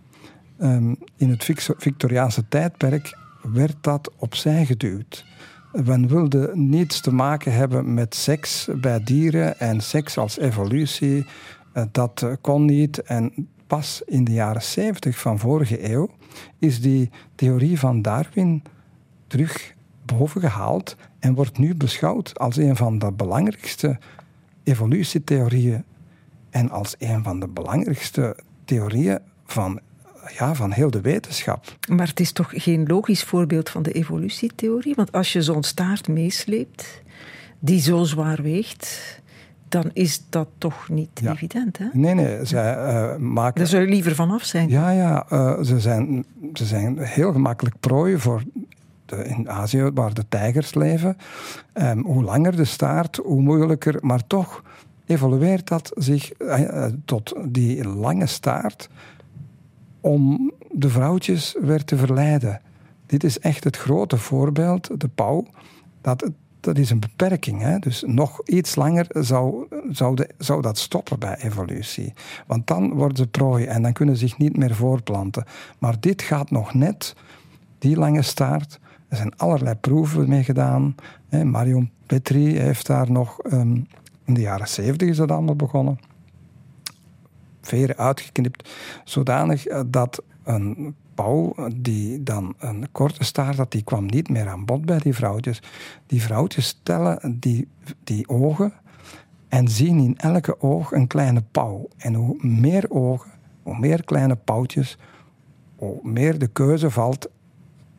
um, 0.61 0.97
in 1.17 1.31
het 1.31 1.45
Victoriaanse 1.77 2.49
tijdperk 2.49 3.17
werd 3.43 3.77
dat 3.81 4.13
opzij 4.17 4.67
geduwd. 4.67 5.25
Men 5.73 6.09
wilde 6.09 6.51
niets 6.55 7.01
te 7.01 7.13
maken 7.13 7.53
hebben 7.53 7.95
met 7.95 8.15
seks 8.15 8.69
bij 8.77 9.03
dieren 9.05 9.59
en 9.59 9.81
seks 9.81 10.19
als 10.19 10.39
evolutie. 10.39 11.27
Dat 11.93 12.27
kon 12.41 12.65
niet. 12.65 13.03
En 13.03 13.49
pas 13.71 14.03
in 14.07 14.25
de 14.25 14.33
jaren 14.33 14.63
70 14.63 15.19
van 15.19 15.39
vorige 15.39 15.91
eeuw 15.93 16.11
is 16.59 16.81
die 16.81 17.11
theorie 17.35 17.79
van 17.79 18.03
Darwin 18.03 18.63
terug 19.27 19.75
boven 20.05 20.41
gehaald 20.41 20.97
en 21.19 21.35
wordt 21.35 21.59
nu 21.59 21.75
beschouwd 21.75 22.39
als 22.39 22.57
een 22.57 22.77
van 22.77 22.99
de 22.99 23.13
belangrijkste 23.13 23.99
evolutietheorieën 24.63 25.85
en 26.51 26.71
als 26.71 26.95
een 26.99 27.23
van 27.23 27.41
de 27.41 27.49
belangrijkste 27.49 28.37
theorieën 28.65 29.19
van, 29.45 29.81
ja, 30.39 30.55
van 30.55 30.73
heel 30.73 30.91
de 30.91 31.01
wetenschap. 31.01 31.77
Maar 31.89 32.09
het 32.09 32.21
is 32.21 32.33
toch 32.33 32.53
geen 32.55 32.87
logisch 32.87 33.23
voorbeeld 33.23 33.71
van 33.71 33.83
de 33.83 33.93
evolutietheorie? 33.93 34.95
Want 34.95 35.13
als 35.13 35.33
je 35.33 35.43
zo'n 35.43 35.63
staart 35.63 36.09
meesleept, 36.09 37.03
die 37.59 37.81
zo 37.81 38.05
zwaar 38.05 38.43
weegt, 38.43 39.20
dan 39.71 39.91
is 39.93 40.25
dat 40.29 40.49
toch 40.59 40.89
niet 40.89 41.21
evident. 41.25 41.79
Hè? 41.79 41.85
Nee, 41.93 42.15
nee. 42.15 42.45
Zij, 42.45 42.77
uh, 42.77 43.17
maken... 43.17 43.59
Daar 43.59 43.67
zou 43.67 43.83
je 43.83 43.89
liever 43.89 44.15
vanaf 44.15 44.45
zijn. 44.45 44.69
Ja, 44.69 44.91
ja. 44.91 45.27
Uh, 45.33 45.63
ze, 45.63 45.81
zijn, 45.81 46.25
ze 46.53 46.65
zijn 46.65 46.99
heel 46.99 47.33
gemakkelijk 47.33 47.77
prooi 47.81 48.19
voor 48.19 48.43
de, 49.07 49.25
in 49.25 49.51
Azië, 49.51 49.91
waar 49.95 50.15
de 50.15 50.25
tijgers 50.29 50.75
leven. 50.75 51.17
Um, 51.75 52.05
hoe 52.05 52.23
langer 52.23 52.57
de 52.57 52.65
staart, 52.65 53.17
hoe 53.17 53.43
moeilijker. 53.43 53.99
Maar 54.01 54.27
toch 54.27 54.63
evolueert 55.07 55.69
dat 55.69 55.93
zich 55.95 56.33
uh, 56.39 56.85
tot 57.05 57.35
die 57.49 57.89
lange 57.89 58.27
staart 58.27 58.89
om 60.01 60.53
de 60.71 60.89
vrouwtjes 60.89 61.57
weer 61.61 61.85
te 61.85 61.97
verleiden. 61.97 62.61
Dit 63.07 63.25
is 63.25 63.39
echt 63.39 63.65
het 63.65 63.77
grote 63.77 64.17
voorbeeld, 64.17 65.01
de 65.01 65.09
pauw, 65.09 65.47
dat 66.01 66.21
het 66.21 66.33
dat 66.61 66.79
is 66.79 66.91
een 66.91 67.01
beperking. 67.01 67.61
Hè? 67.61 67.79
Dus 67.79 68.05
nog 68.07 68.47
iets 68.47 68.75
langer 68.75 69.07
zou, 69.09 69.67
zou, 70.39 70.61
dat 70.61 70.79
stoppen 70.79 71.19
bij 71.19 71.37
evolutie. 71.37 72.13
Want 72.47 72.67
dan 72.67 72.93
worden 72.93 73.17
ze 73.17 73.27
prooi 73.27 73.65
en 73.65 73.83
dan 73.83 73.93
kunnen 73.93 74.17
ze 74.17 74.27
zich 74.27 74.39
niet 74.39 74.57
meer 74.57 74.75
voorplanten. 74.75 75.45
Maar 75.79 76.01
dit 76.01 76.23
gaat 76.23 76.51
nog 76.51 76.75
net, 76.75 77.15
die 77.79 77.97
lange 77.97 78.23
staart. 78.23 78.81
Er 79.09 79.17
zijn 79.17 79.37
allerlei 79.37 79.75
proeven 79.75 80.29
mee 80.29 80.45
gedaan. 80.45 80.95
Hè? 81.29 81.45
Marion 81.45 81.91
Petri 82.07 82.59
heeft 82.59 82.87
daar 82.87 83.11
nog, 83.11 83.39
um, 83.53 83.87
in 84.25 84.35
de 84.35 84.41
jaren 84.41 84.69
zeventig 84.69 85.09
is 85.09 85.17
dat 85.17 85.31
allemaal 85.31 85.57
begonnen. 85.57 85.99
Veren 87.61 87.97
uitgeknipt, 87.97 88.71
zodanig 89.05 89.67
eh, 89.67 89.81
dat 89.87 90.23
een 90.45 90.95
die 91.77 92.23
dan 92.23 92.55
een 92.59 92.89
korte 92.93 93.25
staart 93.25 93.57
had, 93.57 93.73
die 93.73 93.83
kwam 93.83 94.07
niet 94.07 94.29
meer 94.29 94.49
aan 94.49 94.65
bod 94.65 94.85
bij 94.85 94.99
die 94.99 95.15
vrouwtjes. 95.15 95.63
Die 96.07 96.23
vrouwtjes 96.23 96.67
stellen 96.67 97.39
die, 97.41 97.69
die 98.05 98.29
ogen 98.29 98.73
en 99.49 99.69
zien 99.69 99.99
in 99.99 100.19
elke 100.19 100.61
oog 100.61 100.93
een 100.93 101.07
kleine 101.07 101.43
pauw. 101.51 101.89
En 101.97 102.15
hoe 102.15 102.37
meer 102.41 102.91
ogen, 102.91 103.31
hoe 103.63 103.79
meer 103.79 104.05
kleine 104.05 104.37
pauwtjes, 104.37 104.99
hoe 105.77 105.99
meer 106.03 106.39
de 106.39 106.47
keuze 106.47 106.91
valt 106.91 107.29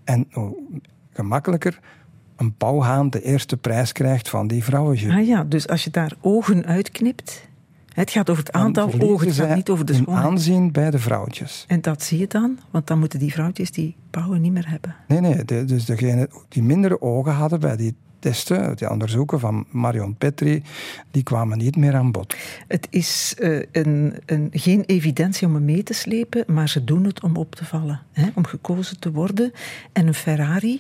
en 0.04 0.28
hoe 0.32 0.56
gemakkelijker 1.10 1.80
een 2.36 2.54
pauwhaan 2.54 3.10
de 3.10 3.22
eerste 3.22 3.58
prijs 3.58 3.92
krijgt 3.92 4.30
van 4.30 4.48
die 4.48 4.64
vrouwtjes. 4.64 5.14
Ah 5.14 5.26
ja, 5.26 5.44
dus 5.44 5.68
als 5.68 5.84
je 5.84 5.90
daar 5.90 6.14
ogen 6.22 6.66
uitknipt, 6.66 7.50
het 7.94 8.12
gaat 8.12 8.30
over 8.30 8.44
het 8.44 8.54
aantal 8.54 8.92
ogen, 9.00 9.28
het 9.28 9.36
gaat 9.36 9.56
niet 9.56 9.70
over 9.70 9.86
de 9.86 9.94
schoonheid. 9.94 10.26
aanzien 10.26 10.72
bij 10.72 10.92
de 10.92 11.00
vrouwtjes. 11.00 11.66
En 11.68 11.82
dat 11.82 12.04
zie 12.04 12.20
je 12.20 12.28
dan? 12.28 12.60
Want 12.72 12.88
dan 12.88 13.00
moeten 13.00 13.20
die 13.20 13.32
vrouwtjes 13.32 13.72
die 13.72 13.96
pauwen 14.10 14.42
niet 14.42 14.52
meer 14.52 14.70
hebben. 14.70 14.96
Nee, 15.08 15.20
nee. 15.20 15.66
dus 15.66 15.86
degene 15.86 16.30
die 16.48 16.64
mindere 16.64 17.02
ogen 17.02 17.34
hadden 17.34 17.60
bij 17.60 17.76
die 17.76 17.96
testen, 18.22 18.76
die 18.76 18.90
onderzoeken 18.90 19.40
van 19.40 19.66
Marion 19.70 20.16
Petri, 20.16 20.64
die 21.12 21.24
kwamen 21.24 21.58
niet 21.58 21.76
meer 21.76 21.96
aan 21.96 22.12
bod. 22.12 22.36
Het 22.68 22.88
is 22.90 23.36
uh, 23.40 23.64
een, 23.72 24.16
een, 24.26 24.50
geen 24.52 24.84
evidentie 24.86 25.48
om 25.48 25.54
hem 25.54 25.66
mee 25.66 25.84
te 25.84 25.94
slepen, 25.94 26.44
maar 26.48 26.70
ze 26.70 26.84
doen 26.84 27.04
het 27.04 27.24
om 27.24 27.36
op 27.36 27.56
te 27.56 27.66
vallen. 27.66 28.02
Hè? 28.12 28.30
Om 28.36 28.46
gekozen 28.46 29.00
te 29.00 29.12
worden. 29.12 29.52
En 29.94 30.08
een 30.08 30.14
Ferrari, 30.14 30.80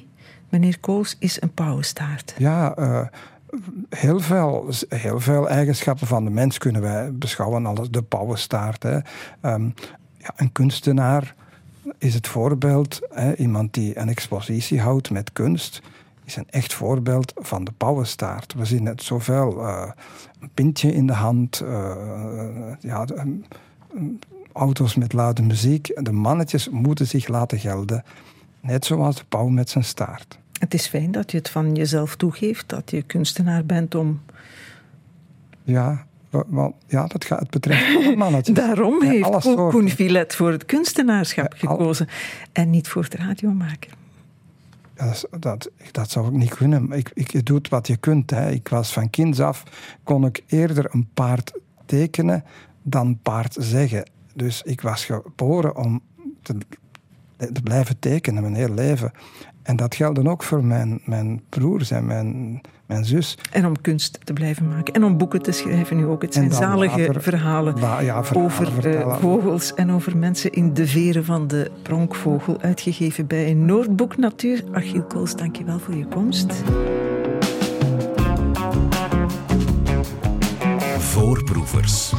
meneer 0.50 0.80
Koos, 0.80 1.16
is 1.20 1.42
een 1.42 1.54
pauwenstaart. 1.54 2.36
Ja, 2.38 2.78
uh, 2.80 3.08
heel 3.90 4.20
veel, 4.20 4.70
heel 4.90 5.20
veel 5.20 5.50
eigenschappen 5.50 6.08
van 6.08 6.24
de 6.24 6.30
mens 6.30 6.58
kunnen 6.58 6.82
wij 6.82 7.14
beschouwen 7.14 7.66
als 7.66 7.90
de 7.90 8.02
pauwenstaart. 8.02 8.84
Hè. 8.84 9.00
Um, 9.42 9.74
ja, 10.18 10.34
een 10.36 10.52
kunstenaar 10.52 11.36
is 11.98 12.14
het 12.14 12.28
voorbeeld, 12.28 13.00
hè, 13.10 13.36
iemand 13.36 13.74
die 13.74 14.00
een 14.00 14.10
expositie 14.10 14.82
houdt 14.82 15.10
met 15.10 15.34
kunst, 15.34 15.82
is 16.24 16.36
een 16.36 16.50
echt 16.50 16.74
voorbeeld 16.74 17.34
van 17.36 17.64
de 17.64 17.72
pauwenstaart. 17.78 18.54
We 18.54 18.66
zien 18.66 18.86
het 18.86 19.04
zoveel, 19.04 19.60
uh, 19.60 19.92
een 20.40 20.50
pintje 20.54 20.94
in 20.94 21.08
de 21.08 21.14
hand, 21.14 21.62
uh, 21.64 21.96
ja, 22.80 23.06
auto's 24.54 24.96
met 24.96 25.14
luide 25.14 25.42
muziek. 25.42 25.92
De 26.04 26.12
mannetjes 26.12 26.70
moeten 26.70 27.08
zich 27.08 27.28
laten 27.28 27.60
gelden, 27.60 28.04
net 28.60 28.86
zoals 28.86 29.16
de 29.16 29.24
pauw 29.30 29.48
met 29.48 29.70
zijn 29.70 29.84
staart. 29.84 30.40
Het 30.62 30.74
is 30.74 30.88
fijn 30.88 31.12
dat 31.12 31.32
je 31.32 31.38
het 31.38 31.50
van 31.50 31.76
jezelf 31.76 32.16
toegeeft, 32.16 32.70
dat 32.70 32.92
je 32.92 33.02
kunstenaar 33.02 33.66
bent 33.66 33.96
om... 33.96 34.22
Ja, 35.64 36.06
want 36.30 36.76
ja, 36.88 37.08
dat 37.08 37.26
gaat, 37.26 37.40
het 37.40 37.50
betreft 37.50 38.16
mannetjes. 38.16 38.56
Daarom 38.66 39.04
heeft 39.04 39.44
ja, 39.44 39.54
Koen 39.70 39.90
Villet 39.90 40.36
voor 40.36 40.52
het 40.52 40.66
kunstenaarschap 40.66 41.54
gekozen 41.58 42.08
en 42.52 42.70
niet 42.70 42.88
voor 42.88 43.04
het 43.04 43.14
radiomaken. 43.14 43.92
Dat, 44.94 45.28
dat, 45.40 45.70
dat, 45.92 46.10
zou 46.10 46.28
ik 46.28 46.34
niet 46.34 46.56
kunnen. 46.56 46.92
Ik, 46.92 47.12
ik 47.14 47.46
doe 47.46 47.58
het 47.58 47.70
wat 47.70 47.88
je 47.88 47.98
kunt. 47.98 48.30
Hè. 48.30 48.52
Ik 48.52 48.68
was 48.68 48.94
van 48.94 49.10
kinds 49.10 49.40
af, 49.40 49.64
kon 50.04 50.26
ik 50.26 50.44
eerder 50.48 50.86
een 50.94 51.08
paard 51.14 51.54
tekenen 51.86 52.44
dan 52.82 53.20
paard 53.22 53.56
zeggen. 53.60 54.10
Dus 54.34 54.62
ik 54.62 54.82
was 54.82 55.06
geboren 55.06 55.76
om 55.76 56.02
te, 56.42 56.58
te 57.38 57.62
blijven 57.64 58.00
tekenen 58.00 58.42
mijn 58.42 58.56
hele 58.56 58.74
leven. 58.74 59.12
En 59.64 59.76
dat 59.76 59.96
geldt 59.96 60.28
ook 60.28 60.44
voor 60.44 60.64
mijn, 60.64 61.02
mijn 61.06 61.42
broers 61.50 61.92
en 61.92 62.06
mijn, 62.06 62.62
mijn 62.86 63.06
zus. 63.06 63.38
En 63.52 63.66
om 63.66 63.82
kunst 63.82 64.20
te 64.24 64.34
blijven 64.34 64.68
maken. 64.68 64.94
En 64.94 65.04
om 65.04 65.18
boeken 65.18 65.42
te 65.42 65.52
schrijven 65.52 65.98
nu 65.98 66.06
ook. 66.06 66.22
Het 66.22 66.34
zijn 66.34 66.52
zalige 66.52 67.14
verhalen, 67.18 67.76
ja, 68.04 68.24
over 68.34 68.88
uh, 68.88 69.18
vogels 69.18 69.74
en 69.74 69.92
over 69.92 70.18
mensen 70.18 70.52
in 70.52 70.74
de 70.74 70.88
veren 70.88 71.26
van 71.26 71.48
de 71.48 71.72
pronkvogel. 71.82 72.62
Uitgegeven 72.62 73.28
bij 73.28 73.54
Noordboek 73.54 74.18
Natuur. 74.18 74.64
Achille 74.72 75.04
Kools, 75.04 75.36
dankjewel 75.36 75.80
voor 75.80 75.96
je 75.96 76.06
komst. 76.06 76.54
Voorproevers. 80.98 82.14